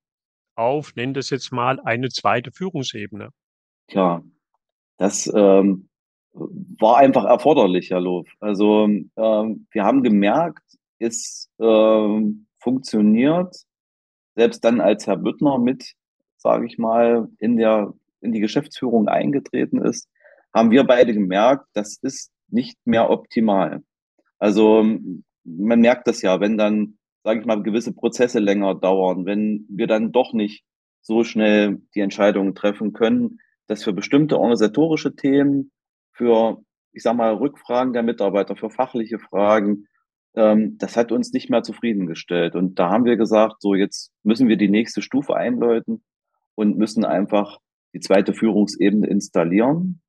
auf, 0.55 0.95
nennt 0.95 1.16
es 1.16 1.31
jetzt 1.31 1.53
mal, 1.53 1.81
eine 1.81 2.09
zweite 2.11 2.53
Führungsebene? 2.53 3.31
Tja, 3.88 4.23
das 4.99 5.31
ähm, 5.35 5.88
war 6.33 6.99
einfach 6.99 7.25
erforderlich, 7.25 7.90
Herr 7.90 8.01
Lof. 8.01 8.29
Also 8.40 8.85
ähm, 8.85 9.11
wir 9.16 9.85
haben 9.85 10.03
gemerkt, 10.03 10.62
es 10.99 11.51
ähm, 11.59 12.47
funktioniert, 12.59 13.57
selbst 14.35 14.64
dann 14.64 14.81
als 14.81 15.07
Herr 15.07 15.16
Büttner 15.16 15.59
mit 15.59 15.95
sage 16.42 16.66
ich 16.66 16.77
mal, 16.77 17.29
in 17.38 17.57
der 17.57 17.95
in 18.21 18.33
die 18.33 18.40
Geschäftsführung 18.40 19.09
eingetreten 19.09 19.81
ist, 19.83 20.09
haben 20.55 20.71
wir 20.71 20.85
beide 20.85 21.12
gemerkt, 21.12 21.66
das 21.73 21.99
ist 22.03 22.31
nicht 22.49 22.79
mehr 22.85 23.11
optimal. 23.11 23.83
Also 24.38 24.85
man 25.44 25.81
merkt 25.81 26.07
das 26.07 26.22
ja, 26.22 26.40
wenn 26.40 26.57
dann, 26.57 26.98
sage 27.24 27.40
ich 27.40 27.46
mal, 27.46 27.62
gewisse 27.62 27.92
Prozesse 27.92 28.38
länger 28.38 28.74
dauern, 28.74 29.26
wenn 29.26 29.66
wir 29.68 29.87
dann 29.87 30.12
doch 30.12 30.33
nicht 30.33 30.64
so 31.00 31.24
schnell 31.24 31.83
die 31.94 32.00
Entscheidungen 32.00 32.55
treffen 32.55 32.92
können, 32.92 33.38
dass 33.66 33.85
für 33.85 33.92
bestimmte 33.92 34.38
organisatorische 34.38 35.14
Themen, 35.14 35.72
für, 36.12 36.62
ich 36.92 37.02
sage 37.02 37.16
mal, 37.16 37.35
Rückfragen 37.35 37.92
der 37.92 38.02
Mitarbeiter, 38.02 38.57
für 38.57 38.70
fachliche 38.70 39.18
Fragen, 39.18 39.87
ähm, 40.35 40.78
das 40.78 40.96
hat 40.96 41.12
uns 41.12 41.33
nicht 41.33 41.50
mehr 41.50 41.62
zufriedengestellt. 41.62 42.55
Und 42.55 42.78
da 42.78 42.90
haben 42.90 43.05
wir 43.05 43.16
gesagt, 43.16 43.57
so 43.61 43.74
jetzt 43.74 44.12
müssen 44.22 44.48
wir 44.48 44.57
die 44.57 44.68
nächste 44.68 45.02
Stufe 45.02 45.35
einläuten 45.37 46.02
und 46.55 46.78
müssen 46.78 47.05
einfach 47.05 47.59
die 47.94 48.00
zweite 48.00 48.33
Führungsebene 48.33 49.07
installieren. 49.07 50.00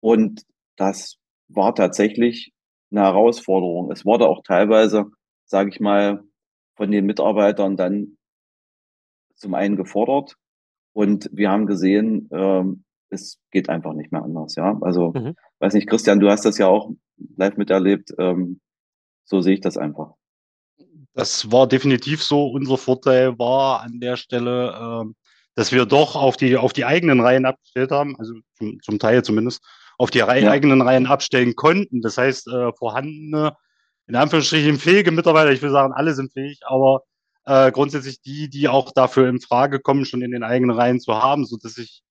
Und 0.00 0.42
das 0.76 1.16
war 1.48 1.74
tatsächlich 1.74 2.52
eine 2.96 3.06
Herausforderung. 3.06 3.90
Es 3.90 4.04
wurde 4.04 4.28
auch 4.28 4.42
teilweise, 4.42 5.06
sage 5.44 5.70
ich 5.70 5.80
mal, 5.80 6.22
von 6.76 6.90
den 6.90 7.06
Mitarbeitern 7.06 7.76
dann 7.76 8.16
zum 9.36 9.54
einen 9.54 9.76
gefordert 9.76 10.36
und 10.92 11.28
wir 11.32 11.50
haben 11.50 11.66
gesehen, 11.66 12.28
ähm, 12.32 12.84
es 13.10 13.40
geht 13.50 13.68
einfach 13.68 13.92
nicht 13.92 14.12
mehr 14.12 14.22
anders. 14.22 14.54
Ja, 14.56 14.78
also 14.80 15.12
mhm. 15.12 15.34
weiß 15.58 15.74
nicht, 15.74 15.88
Christian, 15.88 16.20
du 16.20 16.30
hast 16.30 16.44
das 16.44 16.58
ja 16.58 16.66
auch 16.68 16.90
live 17.36 17.56
miterlebt. 17.56 18.12
Ähm, 18.18 18.60
so 19.24 19.40
sehe 19.40 19.54
ich 19.54 19.60
das 19.60 19.76
einfach. 19.76 20.14
Das 21.14 21.50
war 21.52 21.68
definitiv 21.68 22.22
so. 22.22 22.48
Unser 22.48 22.76
Vorteil 22.76 23.38
war 23.38 23.82
an 23.82 24.00
der 24.00 24.16
Stelle, 24.16 24.74
ähm, 24.80 25.14
dass 25.54 25.72
wir 25.72 25.86
doch 25.86 26.16
auf 26.16 26.36
die, 26.36 26.56
auf 26.56 26.72
die 26.72 26.84
eigenen 26.84 27.20
Reihen 27.20 27.46
abgestellt 27.46 27.92
haben, 27.92 28.16
also 28.18 28.34
zum, 28.54 28.80
zum 28.82 28.98
Teil 28.98 29.22
zumindest, 29.22 29.64
auf 29.98 30.10
die 30.10 30.18
ja. 30.18 30.28
eigenen 30.28 30.82
Reihen 30.82 31.06
abstellen 31.06 31.54
konnten. 31.54 32.02
Das 32.02 32.18
heißt, 32.18 32.48
äh, 32.48 32.72
vorhandene, 32.72 33.56
in 34.06 34.16
Anführungsstrichen 34.16 34.78
fähige 34.78 35.10
Mitarbeiter, 35.10 35.52
ich 35.52 35.62
will 35.62 35.70
sagen, 35.70 35.92
alle 35.92 36.14
sind 36.14 36.32
fähig, 36.32 36.60
aber 36.66 37.02
äh, 37.46 37.70
grundsätzlich 37.72 38.20
die, 38.22 38.48
die 38.48 38.68
auch 38.68 38.92
dafür 38.92 39.28
in 39.28 39.40
Frage 39.40 39.80
kommen, 39.80 40.04
schon 40.04 40.22
in 40.22 40.30
den 40.30 40.42
eigenen 40.42 40.76
Reihen 40.76 41.00
zu 41.00 41.14
haben, 41.14 41.44
so 41.44 41.56
dass 41.56 41.78
ich 41.78 42.02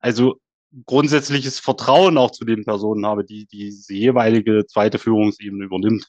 also 0.00 0.40
grundsätzliches 0.86 1.58
Vertrauen 1.60 2.16
auch 2.18 2.30
zu 2.30 2.44
den 2.44 2.64
Personen 2.64 3.06
habe, 3.06 3.24
die 3.24 3.46
die 3.46 3.70
diese 3.70 3.94
jeweilige 3.94 4.66
zweite 4.66 4.98
Führungsebene 4.98 5.64
übernimmt. 5.64 6.08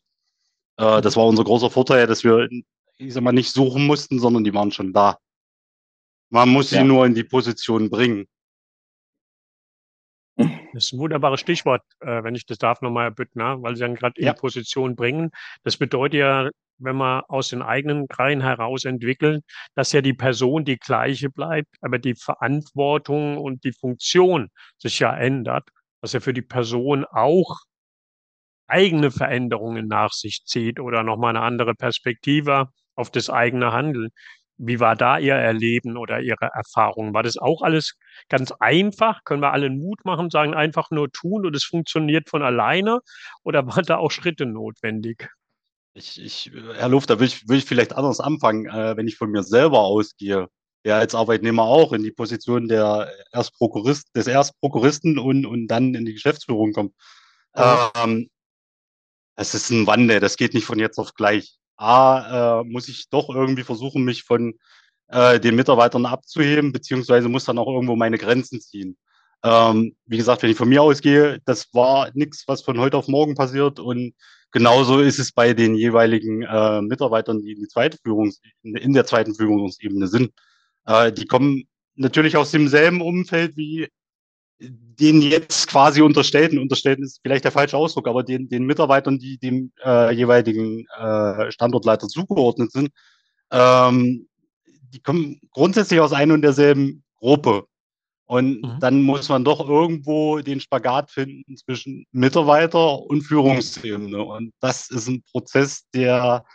Äh, 0.78 1.02
das 1.02 1.16
war 1.16 1.26
unser 1.26 1.44
großer 1.44 1.70
Vorteil, 1.70 2.08
dass 2.08 2.24
wir, 2.24 2.50
ich 2.98 3.14
sag 3.14 3.24
mal, 3.24 3.32
nicht 3.32 3.52
suchen 3.52 3.86
mussten, 3.86 4.20
sondern 4.20 4.44
die 4.44 4.54
waren 4.54 4.72
schon 4.72 4.94
da. 4.94 5.18
Man 6.30 6.50
muss 6.50 6.70
sie 6.70 6.78
ja. 6.78 6.84
nur 6.84 7.06
in 7.06 7.14
die 7.14 7.24
Position 7.24 7.90
bringen. 7.90 8.28
Das 10.36 10.86
ist 10.86 10.94
ein 10.94 11.00
wunderbares 11.00 11.40
Stichwort, 11.40 11.84
äh, 12.00 12.24
wenn 12.24 12.36
ich 12.36 12.46
das 12.46 12.58
darf, 12.58 12.82
nochmal 12.82 13.12
bitten, 13.12 13.40
weil 13.40 13.76
Sie 13.76 13.82
dann 13.82 13.96
gerade 13.96 14.20
in 14.20 14.28
ja. 14.28 14.34
Position 14.34 14.96
bringen. 14.96 15.30
Das 15.64 15.78
bedeutet 15.78 16.20
ja, 16.20 16.50
wenn 16.80 16.96
man 16.96 17.22
aus 17.28 17.50
den 17.50 17.62
eigenen 17.62 18.08
Reihen 18.12 18.42
heraus 18.42 18.84
entwickelt, 18.86 19.44
dass 19.76 19.92
ja 19.92 20.02
die 20.02 20.14
Person 20.14 20.66
die 20.66 20.78
gleiche 20.78 21.30
bleibt, 21.30 21.70
aber 21.82 22.00
die 22.00 22.16
Verantwortung 22.16 23.38
und 23.38 23.64
die 23.64 23.74
Funktion 23.74 24.50
sich 24.80 25.00
ja 25.00 25.16
ändert, 25.16 25.70
was 26.02 26.14
ja 26.14 26.20
für 26.20 26.34
die 26.34 26.42
Person 26.42 27.06
auch 27.06 27.60
eigene 28.68 29.12
Veränderungen 29.12 29.88
nach 29.88 30.12
sich 30.12 30.44
zieht 30.46 30.80
oder 30.80 31.04
nochmal 31.04 31.36
eine 31.36 31.46
andere 31.46 31.76
Perspektive 31.76 32.70
auf 32.96 33.12
das 33.12 33.30
eigene 33.30 33.72
Handeln. 33.72 34.10
Wie 34.58 34.80
war 34.80 34.96
da 34.96 35.18
Ihr 35.18 35.34
Erleben 35.34 35.98
oder 35.98 36.22
Ihre 36.22 36.50
Erfahrung? 36.54 37.14
War 37.14 37.24
das 37.24 37.38
auch 37.38 37.62
alles 37.62 37.96
ganz 38.30 38.52
einfach? 38.60 39.24
Können 39.24 39.42
wir 39.42 39.52
alle 39.52 39.70
Mut 39.70 40.06
machen, 40.06 40.30
sagen 40.30 40.54
einfach 40.54 40.92
nur 40.92 41.12
tun 41.12 41.46
und 41.46 41.56
es 41.56 41.64
funktioniert 41.64 42.30
von 42.30 42.44
alleine? 42.44 43.00
Oder 43.44 43.66
waren 43.68 43.86
da 43.86 43.98
auch 43.98 44.12
Schritte 44.12 44.46
notwendig? 44.46 45.30
Ich, 45.96 46.20
ich, 46.20 46.52
Herr 46.76 46.90
Luft, 46.90 47.10
da 47.10 47.20
will 47.20 47.28
ich, 47.28 47.48
will 47.48 47.58
ich 47.58 47.66
vielleicht 47.66 47.94
anders 47.94 48.20
anfangen, 48.20 48.66
äh, 48.66 48.98
wenn 48.98 49.08
ich 49.08 49.18
von 49.18 49.30
mir 49.30 49.44
selber 49.44 49.80
ausgehe. 49.82 50.48
ja 50.84 50.98
als 50.98 51.14
Arbeitnehmer 51.14 51.64
auch 51.64 51.94
in 51.94 52.04
die 52.04 52.12
Position 52.12 52.68
der 52.68 53.12
Erstprokurist, 53.32 54.16
des 54.16 54.28
Erstprokuristen 54.28 55.20
und, 55.20 55.46
und 55.46 55.68
dann 55.68 55.94
in 55.94 56.06
die 56.06 56.14
Geschäftsführung 56.14 56.74
kommt. 56.74 56.94
Ähm, 57.56 58.30
es 59.36 59.54
ist 59.54 59.70
ein 59.70 59.88
Wandel, 59.88 60.20
das 60.20 60.38
geht 60.38 60.54
nicht 60.54 60.66
von 60.66 60.80
jetzt 60.80 60.98
auf 60.98 61.14
gleich. 61.14 61.58
A, 61.78 62.62
äh, 62.62 62.64
muss 62.64 62.88
ich 62.88 63.10
doch 63.10 63.30
irgendwie 63.30 63.64
versuchen, 63.64 64.04
mich 64.04 64.24
von 64.24 64.54
äh, 65.10 65.40
den 65.40 65.56
Mitarbeitern 65.56 66.06
abzuheben, 66.06 66.72
beziehungsweise 66.72 67.30
muss 67.30 67.46
dann 67.46 67.58
auch 67.58 67.68
irgendwo 67.68 67.96
meine 67.96 68.18
Grenzen 68.18 68.62
ziehen. 68.62 68.98
Ähm, 69.44 69.96
wie 70.06 70.18
gesagt, 70.18 70.42
wenn 70.44 70.50
ich 70.52 70.58
von 70.58 70.70
mir 70.70 70.82
ausgehe, 70.82 71.40
das 71.46 71.74
war 71.74 72.10
nichts, 72.14 72.46
was 72.48 72.64
von 72.64 72.80
heute 72.80 72.98
auf 72.98 73.08
morgen 73.08 73.36
passiert 73.36 73.80
und 73.80 74.14
genauso 74.52 75.00
ist 75.02 75.20
es 75.20 75.34
bei 75.34 75.54
den 75.54 75.76
jeweiligen 75.76 76.44
äh, 76.44 76.82
Mitarbeitern, 76.82 77.42
die 77.42 77.52
in, 77.52 77.60
die 77.60 77.68
zweite 77.68 77.98
Führungs 78.04 78.42
in 78.64 78.94
der 78.94 79.06
zweiten 79.06 79.36
Führungsebene 79.36 80.08
sind. 80.08 80.32
Äh, 80.86 81.12
die 81.12 81.26
kommen 81.26 81.64
natürlich 81.96 82.38
aus 82.38 82.52
demselben 82.52 83.02
Umfeld 83.02 83.58
wie 83.58 83.90
den 84.70 85.22
jetzt 85.22 85.68
quasi 85.68 86.02
unterstellten, 86.02 86.60
unterstellten 86.60 87.04
ist 87.04 87.20
vielleicht 87.22 87.44
der 87.44 87.52
falsche 87.52 87.78
Ausdruck, 87.78 88.08
aber 88.08 88.24
den, 88.24 88.48
den 88.48 88.66
Mitarbeitern, 88.66 89.20
die 89.20 89.38
dem 89.38 89.72
äh, 89.84 90.14
jeweiligen 90.14 90.86
äh, 90.98 91.52
Standortleiter 91.52 92.08
zugeordnet 92.08 92.72
sind, 92.72 92.90
ähm, 93.52 94.28
die 94.66 95.02
kommen 95.02 95.40
grundsätzlich 95.52 96.00
aus 96.00 96.14
einer 96.14 96.34
und 96.34 96.42
derselben 96.42 97.04
Gruppe. 97.18 97.66
Und 98.26 98.62
mhm. 98.62 98.80
dann 98.80 99.02
muss 99.02 99.30
man 99.30 99.44
doch 99.44 99.68
irgendwo 99.68 100.40
den 100.40 100.62
Spagat 100.62 101.12
finden 101.12 101.58
zwischen 101.58 102.06
Mitarbeiter 102.12 103.00
und 103.02 103.22
Führungsebene. 103.22 104.24
Und 104.24 104.54
das 104.60 104.90
ist 104.90 105.08
ein 105.08 105.24
Prozess, 105.32 105.84
der 105.94 106.46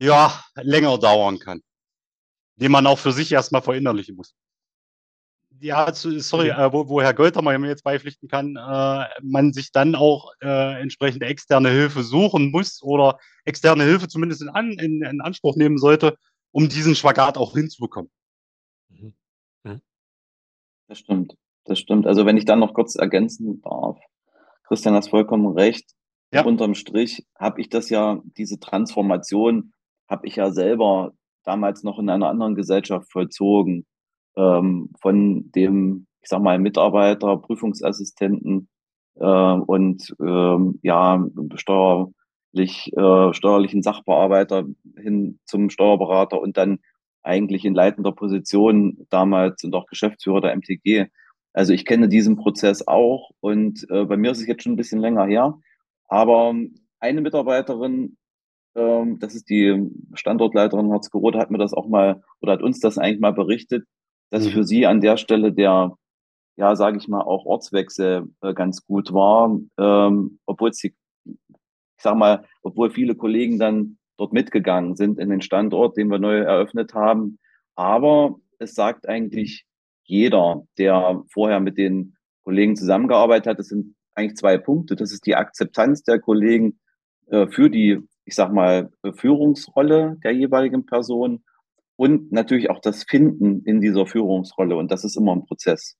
ja 0.00 0.44
länger 0.56 0.98
dauern 0.98 1.38
kann, 1.38 1.60
den 2.56 2.72
man 2.72 2.86
auch 2.86 2.98
für 2.98 3.12
sich 3.12 3.30
erstmal 3.30 3.62
verinnerlichen 3.62 4.16
muss 4.16 4.34
ja, 5.60 5.92
sorry, 5.92 6.48
äh, 6.48 6.72
wo, 6.72 6.88
wo 6.88 7.02
Herr 7.02 7.12
mir 7.58 7.68
jetzt 7.68 7.84
beipflichten 7.84 8.28
kann, 8.28 8.56
äh, 8.56 9.06
man 9.22 9.52
sich 9.52 9.72
dann 9.72 9.94
auch 9.94 10.32
äh, 10.40 10.80
entsprechende 10.80 11.26
externe 11.26 11.70
Hilfe 11.70 12.02
suchen 12.02 12.50
muss 12.50 12.82
oder 12.82 13.18
externe 13.44 13.84
Hilfe 13.84 14.08
zumindest 14.08 14.42
in, 14.42 14.48
an, 14.48 14.72
in, 14.72 15.02
in 15.02 15.20
Anspruch 15.20 15.56
nehmen 15.56 15.78
sollte, 15.78 16.16
um 16.52 16.68
diesen 16.68 16.94
Spagat 16.94 17.36
auch 17.36 17.54
hinzubekommen. 17.54 18.10
Mhm. 18.88 19.14
Mhm. 19.64 19.80
Das 20.88 20.98
stimmt, 20.98 21.34
das 21.64 21.78
stimmt. 21.78 22.06
Also 22.06 22.26
wenn 22.26 22.36
ich 22.36 22.44
dann 22.44 22.60
noch 22.60 22.74
kurz 22.74 22.96
ergänzen 22.96 23.60
darf, 23.62 23.98
Christian 24.64 24.94
hat 24.94 25.08
vollkommen 25.08 25.46
recht. 25.56 25.92
Ja. 26.32 26.44
Unterm 26.44 26.74
Strich 26.74 27.26
habe 27.38 27.60
ich 27.60 27.68
das 27.70 27.90
ja, 27.90 28.20
diese 28.36 28.60
Transformation 28.60 29.72
habe 30.08 30.28
ich 30.28 30.36
ja 30.36 30.52
selber 30.52 31.12
damals 31.44 31.82
noch 31.82 31.98
in 31.98 32.08
einer 32.08 32.28
anderen 32.28 32.54
Gesellschaft 32.54 33.10
vollzogen 33.10 33.84
ähm, 34.36 34.90
von 35.00 35.50
dem, 35.52 36.06
ich 36.22 36.28
sag 36.28 36.42
mal, 36.42 36.58
Mitarbeiter, 36.58 37.36
Prüfungsassistenten 37.36 38.68
äh, 39.16 39.24
und 39.24 40.14
ähm, 40.20 40.78
ja, 40.82 41.24
steuerlich, 41.54 42.92
äh, 42.96 43.32
steuerlichen 43.34 43.82
Sachbearbeiter 43.82 44.64
hin 44.96 45.38
zum 45.44 45.70
Steuerberater 45.70 46.40
und 46.40 46.56
dann 46.56 46.78
eigentlich 47.22 47.64
in 47.64 47.74
leitender 47.74 48.12
Position 48.12 49.06
damals 49.10 49.62
und 49.64 49.74
auch 49.74 49.86
Geschäftsführer 49.86 50.40
der 50.40 50.56
MTG. 50.56 51.06
Also 51.52 51.72
ich 51.72 51.84
kenne 51.84 52.08
diesen 52.08 52.36
Prozess 52.36 52.86
auch 52.86 53.30
und 53.40 53.86
äh, 53.90 54.04
bei 54.04 54.16
mir 54.16 54.30
ist 54.30 54.40
es 54.40 54.46
jetzt 54.46 54.62
schon 54.62 54.72
ein 54.72 54.76
bisschen 54.76 55.00
länger 55.00 55.26
her. 55.26 55.58
Aber 56.08 56.54
eine 57.00 57.20
Mitarbeiterin, 57.20 58.16
ähm, 58.74 59.18
das 59.18 59.34
ist 59.34 59.50
die 59.50 59.90
Standortleiterin 60.14 60.90
Herzgerode, 60.90 61.38
hat 61.38 61.50
mir 61.50 61.58
das 61.58 61.74
auch 61.74 61.88
mal 61.88 62.22
oder 62.40 62.52
hat 62.52 62.62
uns 62.62 62.80
das 62.80 62.98
eigentlich 62.98 63.20
mal 63.20 63.32
berichtet, 63.32 63.86
dass 64.30 64.46
mhm. 64.46 64.50
für 64.50 64.64
sie 64.64 64.86
an 64.86 65.00
der 65.00 65.16
Stelle 65.16 65.52
der, 65.52 65.96
ja, 66.56 66.76
sage 66.76 66.98
ich 66.98 67.08
mal, 67.08 67.22
auch 67.22 67.44
Ortswechsel 67.44 68.28
äh, 68.40 68.54
ganz 68.54 68.86
gut 68.86 69.12
war, 69.12 69.58
ähm, 69.78 70.38
obwohl 70.46 70.72
sie, 70.72 70.94
ich 71.24 72.02
sag 72.02 72.16
mal, 72.16 72.44
obwohl 72.62 72.90
viele 72.90 73.14
Kollegen 73.14 73.58
dann 73.58 73.98
dort 74.16 74.32
mitgegangen 74.32 74.96
sind 74.96 75.18
in 75.18 75.30
den 75.30 75.42
Standort, 75.42 75.96
den 75.96 76.08
wir 76.08 76.18
neu 76.18 76.38
eröffnet 76.38 76.94
haben. 76.94 77.38
Aber 77.74 78.36
es 78.58 78.74
sagt 78.74 79.08
eigentlich 79.08 79.64
jeder, 80.04 80.62
der 80.76 81.22
vorher 81.32 81.60
mit 81.60 81.78
den 81.78 82.16
Kollegen 82.44 82.76
zusammengearbeitet 82.76 83.46
hat, 83.46 83.58
das 83.58 83.68
sind 83.68 83.94
eigentlich 84.14 84.36
zwei 84.36 84.58
Punkte. 84.58 84.96
Das 84.96 85.12
ist 85.12 85.24
die 85.26 85.36
Akzeptanz 85.36 86.02
der 86.02 86.18
Kollegen 86.20 86.78
äh, 87.28 87.46
für 87.46 87.70
die, 87.70 88.00
ich 88.24 88.34
sag 88.34 88.52
mal, 88.52 88.90
Führungsrolle 89.14 90.18
der 90.22 90.32
jeweiligen 90.32 90.84
Person 90.84 91.42
und 92.00 92.32
natürlich 92.32 92.70
auch 92.70 92.78
das 92.78 93.04
Finden 93.04 93.62
in 93.66 93.82
dieser 93.82 94.06
Führungsrolle. 94.06 94.74
Und 94.74 94.90
das 94.90 95.04
ist 95.04 95.18
immer 95.18 95.36
ein 95.36 95.44
Prozess. 95.44 95.98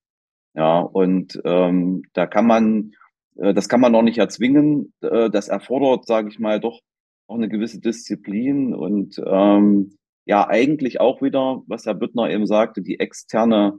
Ja, 0.55 0.79
und 0.81 1.39
ähm, 1.45 2.05
da 2.15 2.27
kann 2.27 2.47
man, 2.47 2.93
äh, 3.37 3.53
das 3.53 3.69
kann 3.69 3.83
man 3.83 3.93
noch 3.93 4.01
nicht 4.01 4.17
erzwingen. 4.17 4.95
Äh, 5.03 5.29
das 5.29 5.49
erfordert, 5.49 6.07
sage 6.07 6.31
ich 6.31 6.39
mal, 6.39 6.59
doch 6.59 6.81
auch 7.27 7.35
eine 7.35 7.51
gewisse 7.51 7.81
Disziplin 7.83 8.75
und 8.75 9.21
ähm, 9.27 9.93
ja, 10.25 10.49
eigentlich 10.49 11.03
auch 11.03 11.21
wieder, 11.21 11.63
was 11.67 11.85
Herr 11.85 11.93
Büttner 11.93 12.31
eben 12.31 12.47
sagte, 12.47 12.81
die 12.81 12.99
externe 12.99 13.79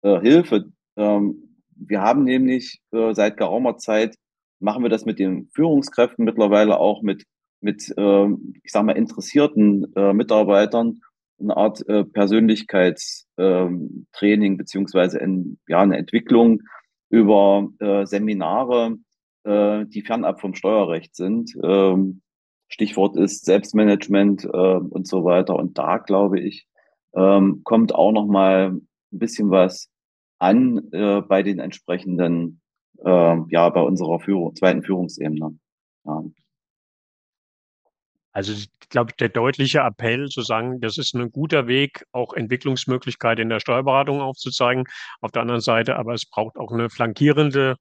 äh, 0.00 0.18
Hilfe. 0.20 0.70
Ähm, 0.96 1.58
wir 1.74 2.00
haben 2.00 2.24
nämlich 2.24 2.80
äh, 2.90 3.12
seit 3.12 3.36
geraumer 3.36 3.76
Zeit, 3.76 4.16
machen 4.60 4.82
wir 4.82 4.88
das 4.88 5.04
mit 5.04 5.18
den 5.18 5.50
Führungskräften, 5.54 6.24
mittlerweile 6.24 6.78
auch 6.78 7.02
mit, 7.02 7.24
mit 7.60 7.92
äh, 7.98 8.28
ich 8.62 8.72
sage 8.72 8.86
mal, 8.86 8.96
interessierten 8.96 9.94
äh, 9.94 10.14
Mitarbeitern 10.14 11.02
eine 11.40 11.56
Art 11.56 11.88
äh, 11.88 12.04
Persönlichkeitstraining 12.04 14.52
ähm, 14.52 14.56
beziehungsweise 14.56 15.18
in, 15.18 15.58
ja, 15.68 15.80
eine 15.80 15.96
Entwicklung 15.96 16.62
über 17.10 17.68
äh, 17.78 18.06
Seminare, 18.06 18.96
äh, 19.44 19.86
die 19.86 20.02
fernab 20.02 20.40
vom 20.40 20.54
Steuerrecht 20.54 21.14
sind. 21.14 21.52
Ähm, 21.62 22.22
Stichwort 22.68 23.16
ist 23.16 23.44
Selbstmanagement 23.44 24.44
äh, 24.44 24.48
und 24.48 25.06
so 25.06 25.24
weiter. 25.24 25.56
Und 25.56 25.78
da 25.78 25.98
glaube 25.98 26.40
ich, 26.40 26.66
ähm, 27.14 27.62
kommt 27.64 27.94
auch 27.94 28.12
noch 28.12 28.26
mal 28.26 28.72
ein 28.72 28.88
bisschen 29.10 29.50
was 29.50 29.88
an 30.38 30.90
äh, 30.92 31.22
bei 31.22 31.42
den 31.42 31.58
entsprechenden, 31.58 32.60
äh, 33.04 33.36
ja, 33.48 33.68
bei 33.70 33.80
unserer 33.80 34.20
Führung, 34.20 34.54
zweiten 34.54 34.82
Führungsebene. 34.82 35.58
Ja. 36.04 36.24
Also 38.38 38.52
ich 38.52 38.68
glaube, 38.88 39.12
der 39.18 39.30
deutliche 39.30 39.80
Appell 39.80 40.28
zu 40.28 40.42
sagen, 40.42 40.80
das 40.80 40.96
ist 40.96 41.12
ein 41.12 41.32
guter 41.32 41.66
Weg, 41.66 42.04
auch 42.12 42.34
Entwicklungsmöglichkeiten 42.34 43.42
in 43.42 43.48
der 43.48 43.58
Steuerberatung 43.58 44.20
aufzuzeigen. 44.20 44.84
Auf 45.20 45.32
der 45.32 45.42
anderen 45.42 45.60
Seite, 45.60 45.96
aber 45.96 46.14
es 46.14 46.24
braucht 46.24 46.56
auch 46.56 46.70
eine 46.70 46.88
flankierende 46.88 47.74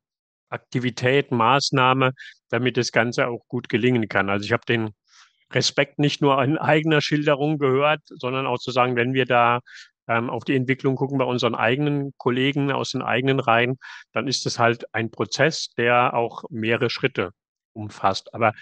Aktivität, 0.50 1.32
Maßnahme, 1.32 2.14
damit 2.50 2.76
das 2.76 2.92
Ganze 2.92 3.28
auch 3.28 3.46
gut 3.48 3.70
gelingen 3.70 4.08
kann. 4.08 4.32
Also 4.32 4.46
ich 4.46 4.52
habe 4.52 4.64
den 4.68 4.96
Respekt 5.52 6.00
nicht 6.00 6.24
nur 6.24 6.44
in 6.44 6.58
eigener 6.58 7.02
Schilderung 7.02 7.60
gehört, 7.60 8.02
sondern 8.08 8.48
auch 8.48 8.58
zu 8.58 8.72
sagen, 8.72 8.96
wenn 8.96 9.14
wir 9.14 9.28
da 9.28 9.60
ähm, 10.08 10.32
auf 10.32 10.44
die 10.44 10.56
Entwicklung 10.56 10.96
gucken 10.96 11.20
bei 11.20 11.26
unseren 11.26 11.54
eigenen 11.54 12.14
Kollegen 12.18 12.72
aus 12.72 12.94
den 12.94 13.04
eigenen 13.04 13.40
Reihen, 13.40 13.78
dann 14.12 14.28
ist 14.28 14.48
es 14.48 14.58
halt 14.58 14.92
ein 14.92 15.12
Prozess, 15.12 15.70
der 15.78 16.16
auch 16.16 16.46
mehrere 16.50 16.90
Schritte 16.90 17.30
umfasst. 17.74 18.34
Aber 18.34 18.54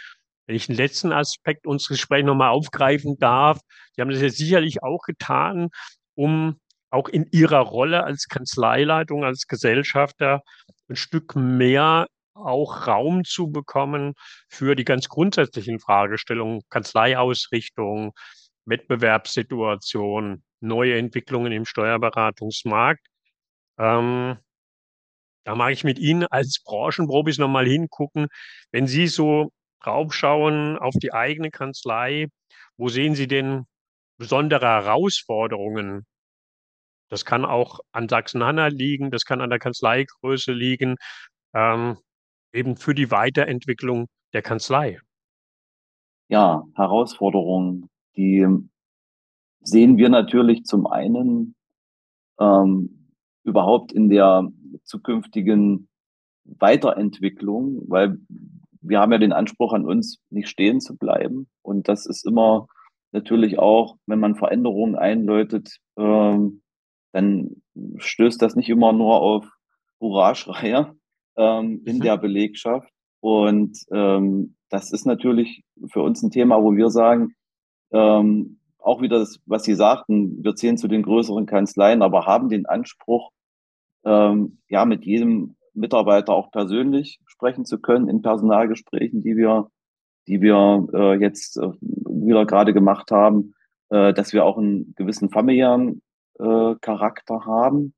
wenn 0.45 0.55
ich 0.55 0.67
den 0.67 0.75
letzten 0.75 1.12
Aspekt 1.12 1.65
unseres 1.67 1.97
Gesprächs 1.97 2.25
nochmal 2.25 2.49
aufgreifen 2.49 3.17
darf, 3.17 3.60
Sie 3.93 4.01
haben 4.01 4.10
das 4.10 4.21
ja 4.21 4.29
sicherlich 4.29 4.84
auch 4.84 5.01
getan, 5.05 5.69
um 6.15 6.60
auch 6.89 7.10
in 7.10 7.27
Ihrer 7.31 7.60
Rolle 7.60 8.03
als 8.03 8.27
Kanzleileitung, 8.27 9.23
als 9.23 9.47
Gesellschafter 9.47 10.41
ein 10.89 10.95
Stück 10.95 11.36
mehr 11.36 12.08
auch 12.34 12.88
Raum 12.88 13.23
zu 13.23 13.51
bekommen 13.51 14.13
für 14.49 14.75
die 14.75 14.84
ganz 14.84 15.08
grundsätzlichen 15.08 15.79
Fragestellungen, 15.79 16.62
Kanzleiausrichtung, 16.69 18.13
Wettbewerbssituation, 18.65 20.43
neue 20.60 20.97
Entwicklungen 20.97 21.51
im 21.51 21.65
Steuerberatungsmarkt. 21.65 23.05
Ähm, 23.77 24.38
da 25.45 25.55
mag 25.55 25.71
ich 25.73 25.84
mit 25.84 25.99
Ihnen 25.99 26.25
als 26.27 26.62
Branchenprobis 26.63 27.38
nochmal 27.38 27.67
hingucken. 27.67 28.27
Wenn 28.71 28.88
Sie 28.88 29.08
so 29.08 29.51
draufschauen 29.86 30.78
auf 30.78 30.95
die 31.02 31.13
eigene 31.13 31.52
Kanzlei. 31.52 32.28
Wo 32.78 32.89
sehen 32.89 33.15
Sie 33.15 33.28
denn 33.28 33.65
besondere 34.17 34.65
Herausforderungen? 34.65 36.06
Das 37.10 37.24
kann 37.24 37.45
auch 37.45 37.80
an 37.91 38.10
Sachsen-Anhalt 38.10 38.74
liegen, 38.74 39.12
das 39.12 39.26
kann 39.26 39.41
an 39.41 39.50
der 39.50 39.60
Kanzleigröße 39.60 40.52
liegen, 40.52 40.95
ähm, 41.54 41.98
eben 42.52 42.78
für 42.78 42.95
die 42.95 43.12
Weiterentwicklung 43.12 44.08
der 44.34 44.41
Kanzlei. 44.41 45.00
Ja, 46.30 46.63
Herausforderungen, 46.76 47.89
die 48.17 48.48
sehen 49.62 49.98
wir 49.98 50.10
natürlich 50.10 50.63
zum 50.63 50.88
einen 50.88 51.56
ähm, 52.39 53.12
überhaupt 53.43 53.91
in 53.91 54.10
der 54.10 54.50
zukünftigen 54.84 55.88
Weiterentwicklung, 56.43 57.84
weil 57.88 58.17
wir 58.88 59.00
haben 59.00 59.12
ja 59.12 59.17
den 59.17 59.34
Anspruch 59.34 59.74
an 59.74 59.86
uns, 59.86 60.19
nicht 60.30 60.50
stehen 60.50 60.80
zu 60.80 60.98
bleiben. 60.98 61.48
Und 61.62 61.88
das 61.88 62.06
ist 62.06 62.26
immer 62.26 62.67
natürlich 63.12 63.60
auch, 63.60 63.98
wenn 64.06 64.19
man 64.19 64.36
Veränderungen 64.36 64.95
einläutet, 64.95 65.78
ähm, 65.98 66.62
dann 67.12 67.62
stößt 67.98 68.41
das 68.41 68.56
nicht 68.56 68.69
immer 68.69 68.93
nur 68.93 69.21
auf 69.21 69.48
Hurra-Schreie 70.00 70.93
ähm, 71.38 71.82
in 71.86 72.00
der 72.00 72.17
Belegschaft. 72.17 72.89
Und 73.21 73.78
ähm, 73.91 74.56
das 74.69 74.91
ist 74.91 75.06
natürlich 75.06 75.63
für 75.91 76.02
uns 76.02 76.21
ein 76.21 76.32
Thema, 76.32 76.62
wo 76.62 76.76
wir 76.76 76.89
sagen, 76.89 77.34
ähm, 77.91 78.60
auch 78.80 79.02
wieder 79.02 79.19
das, 79.19 79.39
was 79.45 79.63
Sie 79.63 79.74
sagten, 79.74 80.43
wir 80.43 80.56
zählen 80.56 80.78
zu 80.78 80.88
den 80.88 81.02
größeren 81.02 81.45
Kanzleien, 81.45 82.02
aber 82.02 82.26
haben 82.26 82.50
den 82.50 82.65
Anspruch, 82.65 83.32
ähm, 84.04 84.60
ja, 84.67 84.86
mit 84.86 85.06
jedem 85.06 85.56
Mitarbeiter 85.74 86.34
auch 86.34 86.52
persönlich 86.52 87.19
sprechen 87.36 87.65
zu 87.65 87.80
können 87.80 88.08
in 88.08 88.21
Personalgesprächen, 88.21 89.21
die 89.21 89.36
wir, 89.36 89.69
die 90.28 90.41
wir 90.41 90.88
äh, 90.93 91.15
jetzt 91.19 91.58
äh, 91.58 91.71
wieder 91.82 92.45
gerade 92.45 92.74
gemacht 92.74 93.12
haben, 93.12 93.54
äh, 93.89 94.13
dass 94.13 94.34
wir 94.34 94.45
auch 94.45 94.58
einen 94.58 94.95
gewissen 94.95 95.30
familiären 95.30 96.02
äh, 96.39 96.76
Charakter 96.82 97.45
haben. 97.45 97.93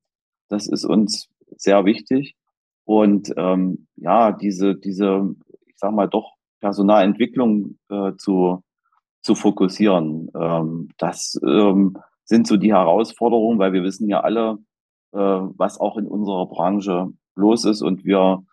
Das 0.49 0.67
ist 0.67 0.85
uns 0.85 1.29
sehr 1.55 1.85
wichtig. 1.85 2.35
Und 2.83 3.33
ähm, 3.37 3.87
ja, 3.95 4.31
diese, 4.31 4.75
diese, 4.75 5.35
ich 5.65 5.75
sag 5.77 5.91
mal, 5.91 6.07
doch 6.07 6.33
Personalentwicklung 6.61 7.77
äh, 7.89 8.13
zu, 8.17 8.63
zu 9.21 9.35
fokussieren. 9.35 10.31
Ähm, 10.35 10.89
das 10.97 11.39
ähm, 11.45 11.97
sind 12.23 12.47
so 12.47 12.57
die 12.57 12.73
Herausforderungen, 12.73 13.59
weil 13.59 13.73
wir 13.73 13.83
wissen 13.83 14.09
ja 14.09 14.21
alle, 14.21 14.57
äh, 15.11 15.17
was 15.19 15.79
auch 15.79 15.97
in 15.97 16.07
unserer 16.07 16.47
Branche 16.47 17.11
los 17.35 17.65
ist. 17.65 17.81
Und 17.81 18.05
wir 18.05 18.43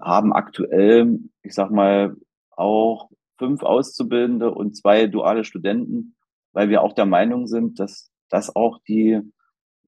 haben 0.00 0.32
aktuell, 0.32 1.18
ich 1.42 1.54
sag 1.54 1.70
mal, 1.70 2.16
auch 2.50 3.10
fünf 3.38 3.62
Auszubildende 3.62 4.50
und 4.52 4.76
zwei 4.76 5.06
duale 5.06 5.44
Studenten, 5.44 6.14
weil 6.52 6.68
wir 6.68 6.82
auch 6.82 6.92
der 6.92 7.06
Meinung 7.06 7.46
sind, 7.46 7.80
dass 7.80 8.10
das 8.28 8.54
auch 8.54 8.78
die 8.86 9.20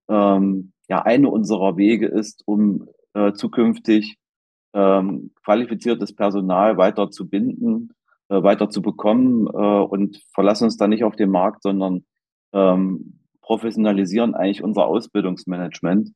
ähm, 0.09 0.73
ja 0.89 1.03
eine 1.03 1.31
unserer 1.31 1.77
Wege 1.77 2.07
ist, 2.07 2.43
um 2.47 2.89
äh, 3.15 3.33
zukünftig 3.33 4.19
ähm, 4.75 5.33
qualifiziertes 5.45 6.15
Personal 6.15 6.77
weiter 6.77 7.11
zu 7.11 7.29
binden, 7.29 7.93
äh, 8.29 8.43
weiter 8.43 8.69
zu 8.69 8.83
bekommen 8.83 9.47
äh, 9.47 9.51
und 9.51 10.23
verlassen 10.35 10.65
uns 10.65 10.77
da 10.77 10.87
nicht 10.87 11.05
auf 11.05 11.17
den 11.17 11.31
Markt, 11.31 11.63
sondern 11.63 12.05
ähm, 12.53 13.21
professionalisieren 13.41 14.35
eigentlich 14.35 14.63
unser 14.63 14.87
Ausbildungsmanagement. 14.87 16.11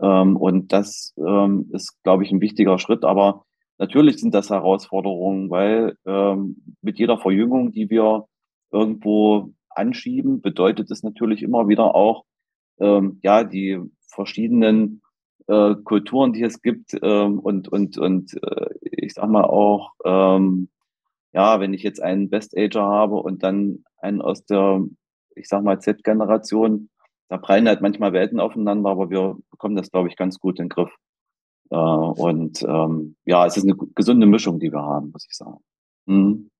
Ähm, 0.00 0.36
und 0.36 0.72
das 0.72 1.14
ähm, 1.18 1.70
ist, 1.72 2.02
glaube 2.02 2.24
ich, 2.24 2.30
ein 2.32 2.40
wichtiger 2.40 2.78
Schritt. 2.78 3.04
Aber 3.04 3.44
natürlich 3.78 4.18
sind 4.18 4.34
das 4.34 4.50
Herausforderungen, 4.50 5.50
weil 5.50 5.96
ähm, 6.06 6.76
mit 6.82 6.98
jeder 6.98 7.18
Verjüngung, 7.18 7.72
die 7.72 7.90
wir 7.90 8.26
irgendwo 8.70 9.50
anschieben, 9.70 10.40
bedeutet 10.40 10.90
es 10.90 11.02
natürlich 11.02 11.42
immer 11.42 11.68
wieder 11.68 11.94
auch, 11.94 12.24
ähm, 12.78 13.20
ja, 13.22 13.44
die 13.44 13.80
verschiedenen 14.08 15.02
äh, 15.46 15.74
Kulturen, 15.84 16.32
die 16.32 16.42
es 16.42 16.60
gibt 16.62 16.96
ähm, 17.02 17.38
und 17.38 17.68
und 17.68 17.98
und 17.98 18.34
äh, 18.42 18.66
ich 18.80 19.14
sag 19.14 19.28
mal 19.28 19.44
auch, 19.44 19.92
ähm, 20.04 20.68
ja, 21.32 21.60
wenn 21.60 21.74
ich 21.74 21.82
jetzt 21.82 22.02
einen 22.02 22.30
Best 22.30 22.56
Ager 22.56 22.84
habe 22.84 23.16
und 23.16 23.42
dann 23.42 23.84
einen 23.98 24.20
aus 24.22 24.44
der, 24.44 24.82
ich 25.34 25.48
sag 25.48 25.62
mal 25.62 25.80
Z-Generation, 25.80 26.88
da 27.28 27.38
prallen 27.38 27.68
halt 27.68 27.80
manchmal 27.80 28.12
Welten 28.12 28.40
aufeinander, 28.40 28.90
aber 28.90 29.10
wir 29.10 29.36
bekommen 29.50 29.76
das, 29.76 29.90
glaube 29.90 30.08
ich, 30.08 30.16
ganz 30.16 30.38
gut 30.38 30.58
in 30.58 30.64
den 30.64 30.68
Griff. 30.70 30.90
Äh, 31.70 31.76
und 31.76 32.62
ähm, 32.62 33.16
ja, 33.24 33.46
es 33.46 33.56
ist 33.56 33.64
eine 33.64 33.76
gesunde 33.94 34.26
Mischung, 34.26 34.60
die 34.60 34.72
wir 34.72 34.82
haben, 34.82 35.10
muss 35.10 35.26
ich 35.28 35.36
sagen. 35.36 35.58
Mhm. 36.06 36.50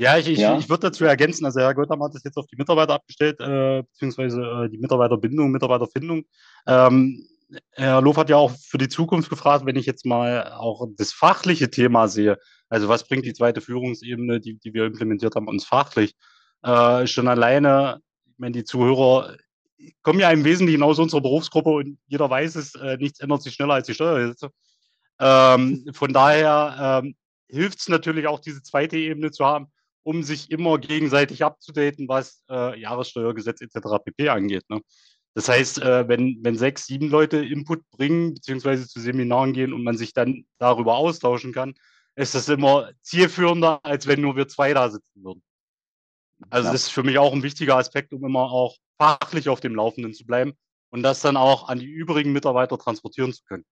Ja, 0.00 0.16
ich, 0.16 0.28
ich, 0.28 0.38
ja. 0.38 0.56
ich 0.56 0.68
würde 0.68 0.88
dazu 0.88 1.04
ergänzen, 1.04 1.44
also 1.44 1.60
Herr 1.60 1.74
Gotham 1.74 2.02
hat 2.04 2.14
das 2.14 2.22
jetzt 2.22 2.36
auf 2.36 2.46
die 2.46 2.56
Mitarbeiter 2.56 2.94
abgestellt, 2.94 3.40
äh, 3.40 3.82
beziehungsweise 3.82 4.40
äh, 4.40 4.68
die 4.70 4.78
Mitarbeiterbindung, 4.78 5.50
Mitarbeiterfindung. 5.50 6.24
Ähm, 6.68 7.26
Herr 7.72 8.00
Lof 8.00 8.16
hat 8.16 8.30
ja 8.30 8.36
auch 8.36 8.52
für 8.52 8.78
die 8.78 8.88
Zukunft 8.88 9.28
gefragt, 9.28 9.66
wenn 9.66 9.76
ich 9.76 9.86
jetzt 9.86 10.06
mal 10.06 10.52
auch 10.52 10.86
das 10.96 11.12
fachliche 11.12 11.70
Thema 11.70 12.06
sehe. 12.06 12.38
Also 12.68 12.88
was 12.88 13.08
bringt 13.08 13.24
die 13.24 13.32
zweite 13.32 13.60
Führungsebene, 13.60 14.38
die, 14.40 14.58
die 14.58 14.72
wir 14.72 14.86
implementiert 14.86 15.34
haben, 15.34 15.48
uns 15.48 15.64
fachlich? 15.64 16.14
Äh, 16.62 17.06
schon 17.06 17.26
alleine, 17.26 18.00
meine, 18.36 18.52
die 18.52 18.64
Zuhörer 18.64 19.36
kommen 20.02 20.20
ja 20.20 20.30
im 20.30 20.44
Wesentlichen 20.44 20.82
aus 20.82 20.98
unserer 20.98 21.20
Berufsgruppe 21.20 21.70
und 21.70 21.98
jeder 22.06 22.28
weiß 22.28 22.56
es, 22.56 22.74
äh, 22.74 22.96
nichts 22.96 23.20
ändert 23.20 23.42
sich 23.42 23.54
schneller 23.54 23.74
als 23.74 23.86
die 23.86 23.94
Steuergesetze. 23.94 24.50
Ähm, 25.20 25.84
von 25.92 26.12
daher 26.12 27.02
ähm, 27.04 27.16
hilft 27.48 27.80
es 27.80 27.88
natürlich 27.88 28.26
auch, 28.26 28.40
diese 28.40 28.62
zweite 28.62 28.96
Ebene 28.96 29.30
zu 29.30 29.44
haben, 29.44 29.70
um 30.02 30.22
sich 30.22 30.50
immer 30.50 30.78
gegenseitig 30.78 31.44
abzudaten, 31.44 32.08
was 32.08 32.42
äh, 32.50 32.80
Jahressteuergesetz 32.80 33.60
etc. 33.60 34.02
pp. 34.04 34.28
angeht. 34.28 34.64
Ne? 34.68 34.80
Das 35.34 35.48
heißt, 35.48 35.82
äh, 35.82 36.08
wenn, 36.08 36.38
wenn 36.42 36.56
sechs, 36.56 36.86
sieben 36.86 37.08
Leute 37.08 37.38
Input 37.44 37.88
bringen, 37.90 38.34
beziehungsweise 38.34 38.88
zu 38.88 39.00
Seminaren 39.00 39.52
gehen 39.52 39.72
und 39.72 39.84
man 39.84 39.96
sich 39.96 40.12
dann 40.12 40.46
darüber 40.58 40.96
austauschen 40.96 41.52
kann, 41.52 41.74
ist 42.16 42.34
das 42.34 42.48
immer 42.48 42.90
zielführender, 43.02 43.80
als 43.84 44.06
wenn 44.06 44.20
nur 44.20 44.36
wir 44.36 44.48
zwei 44.48 44.74
da 44.74 44.90
sitzen 44.90 45.22
würden. 45.22 45.42
Also 46.50 46.66
ja. 46.66 46.72
das 46.72 46.82
ist 46.84 46.90
für 46.90 47.02
mich 47.02 47.18
auch 47.18 47.32
ein 47.32 47.42
wichtiger 47.42 47.76
Aspekt, 47.76 48.12
um 48.12 48.24
immer 48.24 48.50
auch 48.50 48.76
fachlich 48.98 49.48
auf 49.48 49.60
dem 49.60 49.74
Laufenden 49.74 50.12
zu 50.12 50.26
bleiben 50.26 50.54
und 50.90 51.02
das 51.02 51.20
dann 51.20 51.36
auch 51.36 51.68
an 51.68 51.78
die 51.78 51.86
übrigen 51.86 52.32
Mitarbeiter 52.32 52.78
transportieren 52.78 53.32
zu 53.32 53.44
können. 53.44 53.64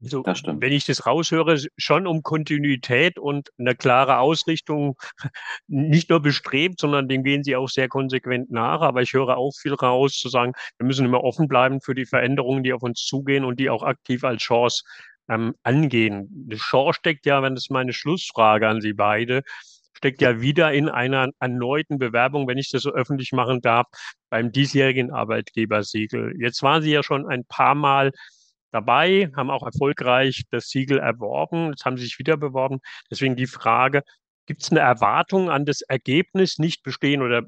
Also, 0.00 0.22
wenn 0.24 0.72
ich 0.72 0.84
das 0.84 1.06
raushöre, 1.06 1.58
schon 1.76 2.06
um 2.06 2.22
Kontinuität 2.22 3.18
und 3.18 3.50
eine 3.58 3.74
klare 3.74 4.18
Ausrichtung 4.18 4.96
nicht 5.66 6.08
nur 6.08 6.20
bestrebt, 6.20 6.80
sondern 6.80 7.08
dem 7.08 7.24
gehen 7.24 7.42
Sie 7.42 7.56
auch 7.56 7.68
sehr 7.68 7.88
konsequent 7.88 8.50
nach. 8.50 8.80
Aber 8.80 9.02
ich 9.02 9.12
höre 9.12 9.36
auch 9.36 9.52
viel 9.60 9.74
raus 9.74 10.16
zu 10.16 10.28
sagen, 10.28 10.52
wir 10.78 10.86
müssen 10.86 11.04
immer 11.04 11.24
offen 11.24 11.48
bleiben 11.48 11.80
für 11.80 11.96
die 11.96 12.06
Veränderungen, 12.06 12.62
die 12.62 12.72
auf 12.72 12.82
uns 12.84 13.04
zugehen 13.04 13.44
und 13.44 13.58
die 13.58 13.70
auch 13.70 13.82
aktiv 13.82 14.22
als 14.22 14.42
Chance 14.42 14.84
ähm, 15.28 15.56
angehen. 15.64 16.28
Die 16.30 16.56
Chance 16.56 16.98
steckt 17.00 17.26
ja, 17.26 17.42
wenn 17.42 17.56
das 17.56 17.68
meine 17.68 17.92
Schlussfrage 17.92 18.68
an 18.68 18.80
Sie 18.80 18.92
beide, 18.92 19.42
steckt 19.98 20.22
ja 20.22 20.40
wieder 20.40 20.72
in 20.72 20.88
einer 20.88 21.28
erneuten 21.40 21.98
Bewerbung, 21.98 22.46
wenn 22.46 22.56
ich 22.56 22.70
das 22.70 22.82
so 22.82 22.92
öffentlich 22.92 23.32
machen 23.32 23.60
darf, 23.60 23.86
beim 24.30 24.52
diesjährigen 24.52 25.10
Arbeitgebersiegel. 25.10 26.34
Jetzt 26.40 26.62
waren 26.62 26.82
Sie 26.82 26.92
ja 26.92 27.02
schon 27.02 27.28
ein 27.28 27.44
paar 27.44 27.74
Mal 27.74 28.12
dabei, 28.70 29.30
haben 29.36 29.50
auch 29.50 29.64
erfolgreich 29.64 30.44
das 30.50 30.68
Siegel 30.68 30.98
erworben. 30.98 31.70
Jetzt 31.70 31.84
haben 31.84 31.96
sie 31.96 32.04
sich 32.04 32.18
wieder 32.18 32.36
beworben. 32.36 32.78
Deswegen 33.10 33.34
die 33.34 33.46
Frage, 33.46 34.02
gibt 34.46 34.62
es 34.62 34.70
eine 34.70 34.80
Erwartung 34.80 35.50
an 35.50 35.64
das 35.64 35.80
Ergebnis, 35.82 36.58
nicht 36.58 36.82
bestehen 36.82 37.22
oder 37.22 37.42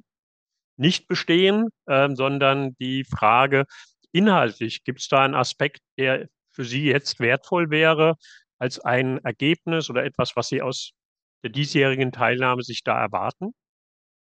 nicht 0.77 1.07
bestehen, 1.09 1.69
äh, 1.87 2.09
sondern 2.15 2.75
die 2.81 3.05
Frage 3.05 3.67
inhaltlich, 4.13 4.83
gibt 4.83 5.01
es 5.01 5.09
da 5.09 5.25
einen 5.25 5.35
Aspekt, 5.35 5.81
der 5.99 6.27
für 6.51 6.65
Sie 6.65 6.85
jetzt 6.87 7.21
wertvoll 7.21 7.71
wäre 7.71 8.17
als 8.59 8.81
ein 8.81 9.19
Ergebnis 9.19 9.89
oder 9.89 10.05
etwas, 10.05 10.37
was 10.37 10.49
Sie 10.49 10.63
aus 10.63 10.93
der 11.43 11.51
diesjährigen 11.51 12.13
Teilnahme 12.13 12.63
sich 12.63 12.83
da 12.83 13.01
erwarten? 13.01 13.53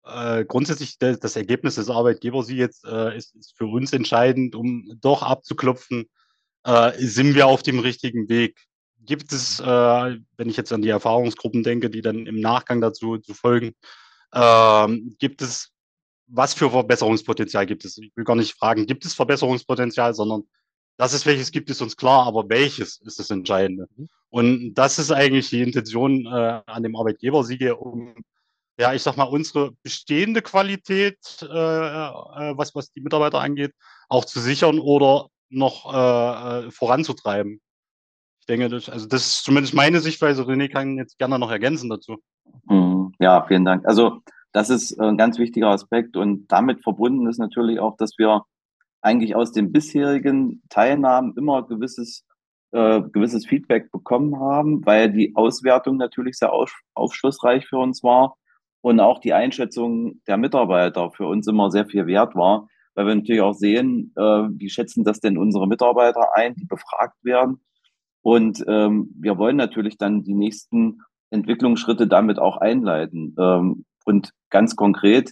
Äh, 0.03 0.45
grundsätzlich 0.45 0.97
das, 0.97 1.19
das, 1.19 1.35
Ergebnis 1.35 1.75
des 1.75 1.89
Arbeitgebers 1.89 2.49
jetzt 2.49 2.85
äh, 2.85 3.15
ist, 3.15 3.35
ist, 3.35 3.55
für 3.55 3.65
uns 3.65 3.93
entscheidend, 3.93 4.55
um 4.55 4.91
doch 4.99 5.21
abzuklopfen, 5.21 6.09
äh, 6.63 6.91
sind 6.97 7.35
wir 7.35 7.47
auf 7.47 7.61
dem 7.61 7.79
richtigen 7.79 8.27
Weg? 8.27 8.65
Gibt 8.99 9.31
es, 9.31 9.59
äh, 9.59 9.63
wenn 9.65 10.49
ich 10.49 10.57
jetzt 10.57 10.73
an 10.73 10.81
die 10.81 10.89
Erfahrungsgruppen 10.89 11.63
denke, 11.63 11.89
die 11.89 12.01
dann 12.01 12.25
im 12.25 12.39
Nachgang 12.39 12.81
dazu 12.81 13.17
zu 13.19 13.33
folgen, 13.33 13.75
äh, 14.31 14.87
gibt 15.19 15.41
es, 15.41 15.71
was 16.27 16.53
für 16.53 16.71
Verbesserungspotenzial 16.71 17.65
gibt 17.65 17.85
es? 17.85 17.97
Ich 17.97 18.11
will 18.15 18.23
gar 18.23 18.35
nicht 18.35 18.53
fragen, 18.53 18.87
gibt 18.87 19.05
es 19.05 19.13
Verbesserungspotenzial, 19.13 20.13
sondern 20.15 20.43
dass 20.97 21.13
es 21.13 21.25
welches 21.25 21.51
gibt, 21.51 21.69
ist 21.69 21.81
uns 21.81 21.97
klar, 21.97 22.25
aber 22.25 22.49
welches 22.49 22.99
ist 23.01 23.19
das 23.19 23.29
Entscheidende? 23.29 23.87
Mhm. 23.95 24.09
Und 24.29 24.73
das 24.75 24.99
ist 24.99 25.11
eigentlich 25.11 25.49
die 25.49 25.61
Intention 25.61 26.25
äh, 26.25 26.61
an 26.65 26.83
dem 26.83 26.95
Arbeitgebersiege, 26.95 27.75
um 27.75 28.15
ja, 28.79 28.93
ich 28.93 29.03
sag 29.03 29.17
mal, 29.17 29.25
unsere 29.25 29.73
bestehende 29.83 30.41
Qualität, 30.41 31.17
äh, 31.41 31.45
äh, 31.45 32.57
was, 32.57 32.73
was 32.73 32.91
die 32.91 33.01
Mitarbeiter 33.01 33.39
angeht, 33.39 33.73
auch 34.09 34.25
zu 34.25 34.39
sichern 34.39 34.79
oder 34.79 35.27
noch 35.49 35.93
äh, 35.93 36.67
äh, 36.67 36.71
voranzutreiben. 36.71 37.61
Ich 38.39 38.45
denke, 38.47 38.69
das, 38.69 38.89
also 38.89 39.07
das 39.07 39.27
ist 39.27 39.43
zumindest 39.43 39.75
meine 39.75 39.99
Sichtweise. 39.99 40.43
René 40.43 40.67
kann 40.67 40.97
jetzt 40.97 41.19
gerne 41.19 41.37
noch 41.37 41.51
ergänzen 41.51 41.89
dazu. 41.89 42.17
Mhm. 42.65 43.13
Ja, 43.19 43.45
vielen 43.47 43.65
Dank. 43.65 43.85
Also 43.85 44.21
das 44.51 44.69
ist 44.69 44.99
ein 44.99 45.17
ganz 45.17 45.37
wichtiger 45.37 45.69
Aspekt 45.69 46.17
und 46.17 46.51
damit 46.51 46.81
verbunden 46.81 47.27
ist 47.27 47.37
natürlich 47.37 47.79
auch, 47.79 47.97
dass 47.97 48.17
wir 48.17 48.43
eigentlich 49.01 49.35
aus 49.35 49.51
den 49.51 49.71
bisherigen 49.71 50.61
Teilnahmen 50.69 51.33
immer 51.37 51.67
gewisses 51.67 52.25
äh, 52.71 53.01
gewisses 53.01 53.45
Feedback 53.45 53.91
bekommen 53.91 54.39
haben, 54.39 54.85
weil 54.85 55.11
die 55.11 55.35
Auswertung 55.35 55.97
natürlich 55.97 56.37
sehr 56.37 56.53
auf, 56.53 56.73
aufschlussreich 56.93 57.67
für 57.67 57.77
uns 57.77 58.01
war 58.01 58.37
und 58.81 58.99
auch 59.01 59.19
die 59.19 59.33
Einschätzung 59.33 60.21
der 60.27 60.37
Mitarbeiter 60.37 61.11
für 61.11 61.27
uns 61.27 61.47
immer 61.47 61.69
sehr 61.69 61.85
viel 61.85 62.07
wert 62.07 62.35
war 62.35 62.67
weil 62.95 63.07
wir 63.07 63.15
natürlich 63.15 63.41
auch 63.41 63.53
sehen, 63.53 64.13
äh, 64.15 64.21
wie 64.21 64.69
schätzen 64.69 65.03
das 65.03 65.19
denn 65.19 65.37
unsere 65.37 65.67
Mitarbeiter 65.67 66.35
ein, 66.35 66.55
die 66.55 66.65
befragt 66.65 67.23
werden. 67.23 67.61
Und 68.21 68.63
ähm, 68.67 69.09
wir 69.19 69.37
wollen 69.37 69.55
natürlich 69.55 69.97
dann 69.97 70.23
die 70.23 70.33
nächsten 70.33 71.01
Entwicklungsschritte 71.29 72.07
damit 72.07 72.39
auch 72.39 72.57
einleiten. 72.57 73.35
Ähm, 73.39 73.85
Und 74.05 74.31
ganz 74.49 74.75
konkret, 74.75 75.31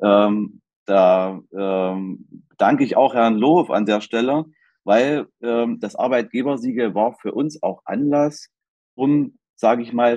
ähm, 0.00 0.60
da 0.88 1.40
ähm, 1.52 2.26
danke 2.56 2.82
ich 2.82 2.96
auch 2.96 3.12
Herrn 3.14 3.36
Lohof 3.36 3.70
an 3.70 3.84
der 3.84 4.00
Stelle, 4.00 4.46
weil 4.84 5.26
ähm, 5.42 5.80
das 5.80 5.96
Arbeitgebersiegel 5.96 6.94
war 6.94 7.12
für 7.12 7.32
uns 7.32 7.62
auch 7.62 7.82
Anlass, 7.84 8.48
um, 8.94 9.36
sage 9.54 9.82
ich 9.82 9.92
mal, 9.92 10.16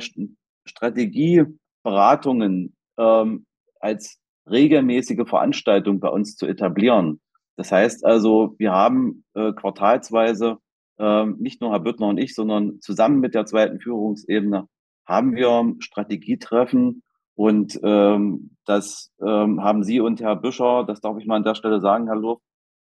Strategieberatungen 0.66 2.74
ähm, 2.98 3.46
als 3.82 4.18
regelmäßige 4.50 5.28
Veranstaltung 5.28 6.00
bei 6.00 6.08
uns 6.08 6.38
zu 6.38 6.48
etablieren. 6.48 7.20
Das 7.58 7.74
heißt 7.74 8.06
also, 8.06 8.56
wir 8.58 8.72
haben 8.72 9.26
äh, 9.34 9.52
quartalsweise 9.52 10.58
äh, 11.00 11.26
nicht 11.26 11.60
nur 11.60 11.72
Herr 11.72 11.82
Büttner 11.82 12.08
und 12.08 12.18
ich, 12.18 12.34
sondern 12.34 12.80
zusammen 12.80 13.20
mit 13.20 13.36
der 13.36 13.46
zweiten 13.46 13.82
Führungsebene 13.82 14.70
haben 15.06 15.36
wir 15.36 15.76
Strategietreffen 15.80 17.04
und 17.36 17.80
ähm, 17.84 18.56
das 18.66 19.12
ähm, 19.26 19.64
haben 19.64 19.84
Sie 19.84 20.00
und 20.00 20.22
Herr 20.22 20.36
Büscher, 20.36 20.84
das 20.86 21.02
darf 21.02 21.18
ich 21.18 21.26
mal 21.26 21.38
an 21.38 21.44
der 21.44 21.56
Stelle 21.56 21.82
sagen, 21.82 22.08
Herr 22.08 22.16
Luft, 22.16 22.44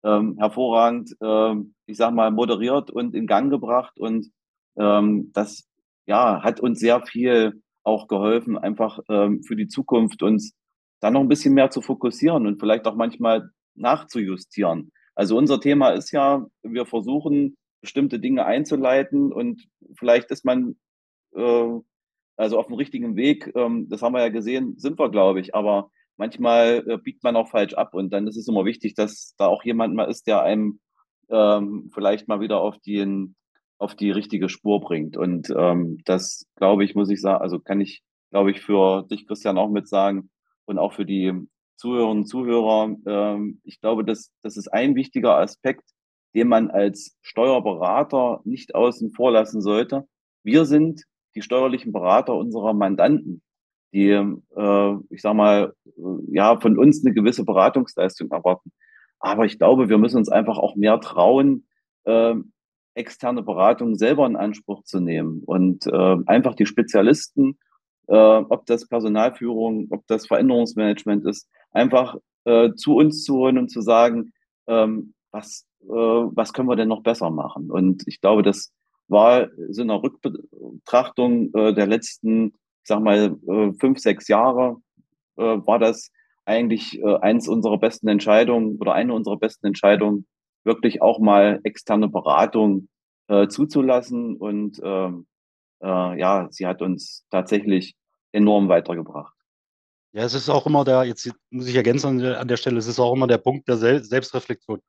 ähm, 0.04 0.38
hervorragend, 0.38 1.16
ähm, 1.22 1.74
ich 1.86 1.98
sag 1.98 2.14
mal, 2.14 2.32
moderiert 2.32 2.92
und 2.92 3.16
in 3.16 3.28
Gang 3.28 3.50
gebracht. 3.50 4.00
Und 4.00 4.28
ähm, 4.78 5.32
das 5.34 5.68
ja, 6.06 6.42
hat 6.44 6.60
uns 6.60 6.80
sehr 6.80 7.02
viel 7.02 7.62
auch 7.84 8.08
geholfen, 8.08 8.58
einfach 8.58 9.00
ähm, 9.10 9.44
für 9.44 9.56
die 9.56 9.68
Zukunft 9.68 10.24
uns 10.24 10.54
dann 11.00 11.14
noch 11.14 11.22
ein 11.22 11.28
bisschen 11.28 11.54
mehr 11.54 11.70
zu 11.70 11.82
fokussieren 11.82 12.48
und 12.48 12.60
vielleicht 12.60 12.88
auch 12.88 12.96
manchmal 12.96 13.50
nachzujustieren. 13.76 14.92
Also 15.16 15.38
unser 15.38 15.60
Thema 15.60 15.90
ist 15.92 16.12
ja, 16.12 16.46
wir 16.64 16.86
versuchen 16.86 17.58
bestimmte 17.82 18.20
Dinge 18.20 18.46
einzuleiten 18.46 19.32
und 19.32 19.68
vielleicht 19.98 20.32
ist 20.32 20.46
man 20.46 20.76
äh, 21.36 21.70
also 22.38 22.58
auf 22.60 22.68
dem 22.68 22.76
richtigen 22.76 23.16
Weg. 23.16 23.52
Ähm, 23.56 23.90
das 23.90 24.02
haben 24.02 24.14
wir 24.14 24.22
ja 24.22 24.30
gesehen, 24.30 24.78
sind 24.78 25.00
wir, 25.00 25.10
glaube 25.10 25.40
ich. 25.42 25.56
Aber 25.56 25.92
manchmal 26.16 26.84
äh, 26.88 26.98
biegt 26.98 27.24
man 27.24 27.36
auch 27.36 27.50
falsch 27.50 27.74
ab 27.74 27.94
und 27.94 28.12
dann 28.12 28.28
ist 28.28 28.38
es 28.38 28.48
immer 28.48 28.66
wichtig, 28.66 28.94
dass 28.96 29.36
da 29.38 29.48
auch 29.48 29.64
jemand 29.64 29.96
mal 29.96 30.06
ist, 30.06 30.28
der 30.28 30.44
einem 30.44 30.80
ähm, 31.30 31.90
vielleicht 31.94 32.28
mal 32.28 32.40
wieder 32.40 32.62
auf 32.62 32.78
die, 32.80 33.34
auf 33.78 33.96
die 33.96 34.12
richtige 34.12 34.50
Spur 34.50 34.80
bringt. 34.80 35.18
Und 35.18 35.54
ähm, 35.56 36.00
das, 36.06 36.46
glaube 36.56 36.86
ich, 36.86 36.96
muss 36.96 37.10
ich 37.10 37.22
sagen, 37.22 37.42
also 37.42 37.60
kann 37.60 37.82
ich, 37.82 38.04
glaube 38.32 38.52
ich, 38.52 38.62
für 38.62 39.04
dich, 39.04 39.28
Christian, 39.28 39.58
auch 39.58 39.70
mit 39.70 39.88
sagen 39.88 40.30
und 40.66 40.78
auch 40.78 40.94
für 40.94 41.06
die 41.06 41.34
Zuhörerinnen 41.76 42.24
und 42.24 42.26
Zuhörer. 42.28 42.96
Ähm, 43.06 43.62
ich 43.64 43.82
glaube, 43.82 44.04
das, 44.04 44.32
das 44.42 44.58
ist 44.58 44.68
ein 44.70 44.96
wichtiger 44.96 45.38
Aspekt, 45.38 45.84
den 46.36 46.48
man 46.48 46.70
als 46.70 47.18
Steuerberater 47.22 48.42
nicht 48.44 48.76
außen 48.76 49.12
vor 49.12 49.32
lassen 49.32 49.62
sollte. 49.62 50.08
Wir 50.44 50.66
sind 50.66 51.04
die 51.38 51.44
steuerlichen 51.44 51.94
Berater 51.94 52.36
unserer 52.36 52.74
Mandanten, 52.74 53.44
die, 53.94 54.10
äh, 54.10 54.96
ich 55.12 55.22
sag 55.22 55.36
mal, 55.36 55.74
ja, 56.30 56.60
von 56.60 56.80
uns 56.80 57.06
eine 57.06 57.14
gewisse 57.14 57.46
Beratungsleistung 57.46 58.32
erwarten. 58.32 58.72
Aber 59.20 59.46
ich 59.46 59.60
glaube, 59.60 59.88
wir 59.88 60.00
müssen 60.00 60.18
uns 60.18 60.30
einfach 60.30 60.58
auch 60.58 60.76
mehr 60.76 61.00
trauen, 61.00 61.68
äh, 62.06 62.34
externe 62.96 63.44
Beratung 63.44 63.96
selber 63.96 64.26
in 64.26 64.36
Anspruch 64.36 64.84
zu 64.84 65.00
nehmen 65.00 65.44
und 65.46 65.86
äh, 65.86 66.18
einfach 66.26 66.56
die 66.56 66.66
Spezialisten, 66.66 67.60
äh, 68.08 68.16
ob 68.16 68.66
das 68.66 68.88
Personalführung, 68.88 69.88
ob 69.92 70.08
das 70.08 70.26
Veränderungsmanagement 70.26 71.24
ist, 71.26 71.48
einfach 71.72 72.18
äh, 72.46 72.74
zu 72.74 72.96
uns 72.96 73.24
zu 73.24 73.36
holen 73.36 73.60
und 73.60 73.70
zu 73.70 73.82
sagen, 73.82 74.34
ähm, 74.66 75.14
was, 75.32 75.68
äh, 75.84 75.86
was 75.88 76.52
können 76.52 76.68
wir 76.68 76.76
denn 76.76 76.88
noch 76.88 77.04
besser 77.04 77.30
machen? 77.30 77.70
Und 77.70 78.04
ich 78.08 78.22
glaube, 78.22 78.42
das 78.42 78.74
war 79.08 79.50
so 79.70 79.82
eine 79.82 80.02
Rückbetrachtung 80.02 81.54
äh, 81.54 81.74
der 81.74 81.88
letzten, 81.88 82.48
ich 82.48 82.88
sag 82.88 83.02
mal, 83.02 83.38
äh, 83.48 83.74
fünf, 83.80 84.00
sechs 84.00 84.28
Jahre, 84.28 84.78
äh, 85.38 85.42
war 85.42 85.80
das 85.80 86.12
eigentlich 86.46 87.00
äh, 87.00 87.18
eins 87.18 87.48
unserer 87.48 87.78
besten 87.78 88.08
Entscheidungen 88.08 88.78
oder 88.78 88.94
eine 88.94 89.14
unserer 89.14 89.38
besten 89.38 89.68
Entscheidungen, 89.68 90.26
wirklich 90.64 91.02
auch 91.02 91.20
mal 91.20 91.60
externe 91.64 92.08
Beratung 92.08 92.88
äh, 93.28 93.48
zuzulassen. 93.48 94.38
Und 94.38 94.80
ähm, 94.84 95.28
äh, 95.82 96.20
ja, 96.20 96.48
sie 96.50 96.66
hat 96.66 96.82
uns 96.82 97.26
tatsächlich 97.30 97.96
enorm 98.32 98.70
weitergebracht. 98.70 99.34
Ja, 100.14 100.24
es 100.24 100.34
ist 100.34 100.50
auch 100.50 100.66
immer 100.66 100.84
der, 100.84 101.04
jetzt 101.04 101.30
muss 101.50 101.68
ich 101.68 101.76
ergänzen 101.76 102.24
an 102.24 102.48
der, 102.48 102.58
Stelle, 102.58 102.78
es 102.78 102.88
ist 102.88 103.00
auch 103.00 103.14
immer 103.14 103.28
der 103.28 103.38
Punkt 103.38 103.68
der 103.68 103.78
Sel 103.78 104.04
Selbstreflexion. 104.04 104.82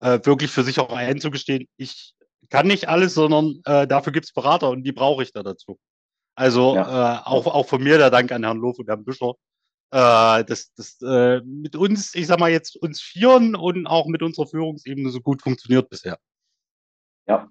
Äh, 0.00 0.18
wirklich 0.24 0.50
für 0.50 0.64
sich 0.64 0.78
auch 0.80 0.92
einzugestehen, 0.92 1.66
ich 1.76 2.14
kann 2.50 2.66
nicht 2.66 2.88
alles, 2.88 3.14
sondern 3.14 3.60
äh, 3.64 3.86
dafür 3.86 4.12
gibt 4.12 4.26
es 4.26 4.32
Berater 4.32 4.70
und 4.70 4.82
die 4.84 4.92
brauche 4.92 5.22
ich 5.22 5.32
da 5.32 5.42
dazu. 5.42 5.78
Also 6.34 6.74
ja. 6.74 7.18
äh, 7.18 7.22
auch, 7.24 7.46
auch 7.46 7.66
von 7.66 7.82
mir 7.82 7.98
der 7.98 8.10
Dank 8.10 8.32
an 8.32 8.44
Herrn 8.44 8.58
Lof 8.58 8.78
und 8.78 8.88
Herrn 8.88 9.04
Büscher. 9.04 9.34
Äh, 9.92 10.44
das 10.44 10.72
das 10.74 11.00
äh, 11.02 11.40
mit 11.44 11.76
uns, 11.76 12.14
ich 12.14 12.26
sag 12.26 12.40
mal 12.40 12.50
jetzt 12.50 12.76
uns 12.76 13.00
Vieren 13.00 13.54
und 13.54 13.86
auch 13.86 14.06
mit 14.06 14.22
unserer 14.22 14.46
Führungsebene 14.46 15.10
so 15.10 15.20
gut 15.20 15.42
funktioniert 15.42 15.88
bisher. 15.88 16.18
Ja. 17.28 17.48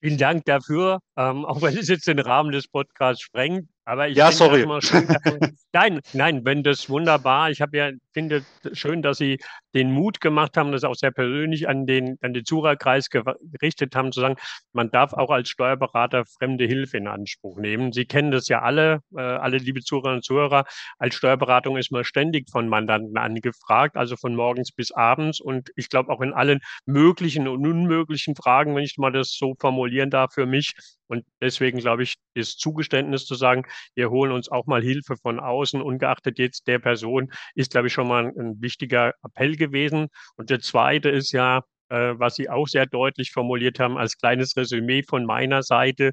Vielen 0.00 0.16
Dank 0.16 0.44
dafür, 0.44 1.00
ähm, 1.16 1.44
auch 1.44 1.60
wenn 1.60 1.76
es 1.76 1.88
jetzt 1.88 2.06
den 2.06 2.20
Rahmen 2.20 2.52
des 2.52 2.68
Podcasts 2.68 3.22
sprengt. 3.22 3.68
Aber 3.88 4.06
ich 4.06 4.18
ja, 4.18 4.30
sorry. 4.30 4.66
Schön, 4.82 5.08
nein, 5.72 6.00
nein, 6.12 6.44
wenn 6.44 6.62
das 6.62 6.90
wunderbar. 6.90 7.50
Ich 7.50 7.62
habe 7.62 7.78
ja 7.78 7.90
finde 8.12 8.44
schön, 8.72 9.00
dass 9.00 9.16
Sie 9.16 9.38
den 9.74 9.92
Mut 9.92 10.20
gemacht 10.20 10.58
haben, 10.58 10.72
das 10.72 10.84
auch 10.84 10.94
sehr 10.94 11.10
persönlich 11.10 11.68
an 11.68 11.86
den 11.86 12.18
an 12.20 12.34
den 12.34 12.44
Zuhörerkreis 12.44 13.08
gerichtet 13.08 13.96
haben, 13.96 14.12
zu 14.12 14.20
sagen, 14.20 14.36
man 14.74 14.90
darf 14.90 15.14
auch 15.14 15.30
als 15.30 15.48
Steuerberater 15.48 16.24
fremde 16.26 16.66
Hilfe 16.66 16.98
in 16.98 17.08
Anspruch 17.08 17.56
nehmen. 17.56 17.94
Sie 17.94 18.04
kennen 18.04 18.30
das 18.30 18.48
ja 18.48 18.60
alle, 18.60 19.00
äh, 19.16 19.22
alle 19.22 19.56
liebe 19.56 19.80
Zuhörerinnen 19.80 20.18
und 20.18 20.24
Zuhörer. 20.24 20.66
Als 20.98 21.14
Steuerberatung 21.14 21.78
ist 21.78 21.90
man 21.90 22.04
ständig 22.04 22.50
von 22.50 22.68
Mandanten 22.68 23.16
angefragt, 23.16 23.96
also 23.96 24.16
von 24.16 24.34
morgens 24.34 24.70
bis 24.70 24.92
abends. 24.92 25.40
Und 25.40 25.70
ich 25.76 25.88
glaube 25.88 26.12
auch 26.12 26.20
in 26.20 26.34
allen 26.34 26.60
möglichen 26.84 27.48
und 27.48 27.66
unmöglichen 27.66 28.36
Fragen, 28.36 28.76
wenn 28.76 28.84
ich 28.84 28.98
mal 28.98 29.12
das 29.12 29.32
so 29.32 29.54
formulieren 29.58 30.10
darf, 30.10 30.34
für 30.34 30.44
mich 30.44 30.74
und 31.08 31.24
deswegen 31.40 31.78
glaube 31.78 32.02
ich, 32.02 32.16
ist 32.34 32.60
Zugeständnis 32.60 33.24
zu 33.24 33.34
sagen, 33.34 33.64
wir 33.94 34.10
holen 34.10 34.32
uns 34.32 34.48
auch 34.50 34.66
mal 34.66 34.82
Hilfe 34.82 35.16
von 35.16 35.40
außen, 35.40 35.80
ungeachtet 35.80 36.38
jetzt 36.38 36.66
der 36.66 36.78
Person, 36.78 37.32
ist, 37.54 37.72
glaube 37.72 37.88
ich, 37.88 37.92
schon 37.92 38.08
mal 38.08 38.26
ein, 38.26 38.38
ein 38.38 38.60
wichtiger 38.60 39.14
Appell 39.22 39.56
gewesen. 39.56 40.08
Und 40.36 40.50
der 40.50 40.60
zweite 40.60 41.08
ist 41.10 41.32
ja, 41.32 41.62
äh, 41.88 42.14
was 42.16 42.36
Sie 42.36 42.48
auch 42.50 42.68
sehr 42.68 42.86
deutlich 42.86 43.32
formuliert 43.32 43.78
haben, 43.80 43.98
als 43.98 44.18
kleines 44.18 44.56
Resümee 44.56 45.02
von 45.02 45.24
meiner 45.24 45.62
Seite, 45.62 46.12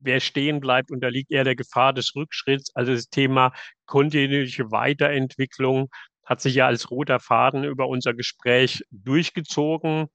wer 0.00 0.20
stehen 0.20 0.60
bleibt, 0.60 0.90
unterliegt 0.90 1.30
eher 1.30 1.44
der 1.44 1.56
Gefahr 1.56 1.92
des 1.92 2.14
Rückschritts. 2.16 2.74
Also 2.74 2.92
das 2.92 3.08
Thema 3.08 3.52
kontinuierliche 3.86 4.70
Weiterentwicklung 4.70 5.88
hat 6.24 6.40
sich 6.40 6.54
ja 6.54 6.66
als 6.66 6.90
roter 6.90 7.20
Faden 7.20 7.64
über 7.64 7.88
unser 7.88 8.14
Gespräch 8.14 8.84
durchgezogen. 8.90 10.06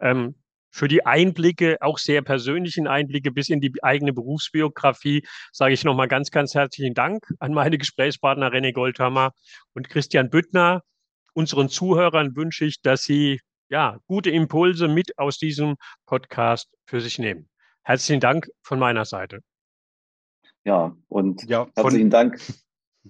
Ähm, 0.00 0.36
für 0.74 0.88
die 0.88 1.06
Einblicke, 1.06 1.76
auch 1.80 1.98
sehr 1.98 2.20
persönlichen 2.20 2.88
Einblicke 2.88 3.30
bis 3.30 3.48
in 3.48 3.60
die 3.60 3.72
eigene 3.84 4.12
Berufsbiografie, 4.12 5.24
sage 5.52 5.72
ich 5.72 5.84
nochmal 5.84 6.08
ganz, 6.08 6.32
ganz 6.32 6.52
herzlichen 6.56 6.94
Dank 6.94 7.24
an 7.38 7.54
meine 7.54 7.78
Gesprächspartner 7.78 8.52
René 8.52 8.72
Goldhammer 8.72 9.30
und 9.74 9.88
Christian 9.88 10.30
Büttner. 10.30 10.82
Unseren 11.32 11.68
Zuhörern 11.68 12.34
wünsche 12.34 12.64
ich, 12.64 12.82
dass 12.82 13.04
sie 13.04 13.40
ja 13.68 13.98
gute 14.08 14.30
Impulse 14.30 14.88
mit 14.88 15.16
aus 15.16 15.38
diesem 15.38 15.76
Podcast 16.06 16.68
für 16.86 17.00
sich 17.00 17.20
nehmen. 17.20 17.48
Herzlichen 17.84 18.20
Dank 18.20 18.48
von 18.62 18.80
meiner 18.80 19.04
Seite. 19.04 19.42
Ja, 20.64 20.96
und 21.06 21.48
ja, 21.48 21.68
herzlichen 21.76 22.10
Dank 22.10 22.40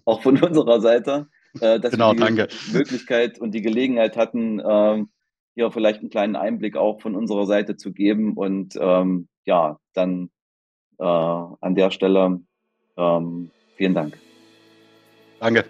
auch 0.04 0.20
von 0.20 0.36
unserer 0.42 0.82
Seite, 0.82 1.28
äh, 1.60 1.80
dass 1.80 1.92
genau, 1.92 2.10
wir 2.10 2.26
die 2.26 2.36
danke. 2.36 2.48
Möglichkeit 2.72 3.38
und 3.38 3.52
die 3.52 3.62
Gelegenheit 3.62 4.18
hatten, 4.18 4.60
äh, 4.60 5.04
hier 5.54 5.70
vielleicht 5.70 6.00
einen 6.00 6.10
kleinen 6.10 6.36
Einblick 6.36 6.76
auch 6.76 7.00
von 7.00 7.14
unserer 7.14 7.46
Seite 7.46 7.76
zu 7.76 7.92
geben. 7.92 8.34
Und 8.34 8.76
ähm, 8.80 9.28
ja, 9.44 9.78
dann 9.92 10.30
äh, 10.98 11.04
an 11.04 11.74
der 11.74 11.90
Stelle 11.90 12.40
ähm, 12.96 13.50
vielen 13.76 13.94
Dank. 13.94 14.18
Danke. 15.40 15.64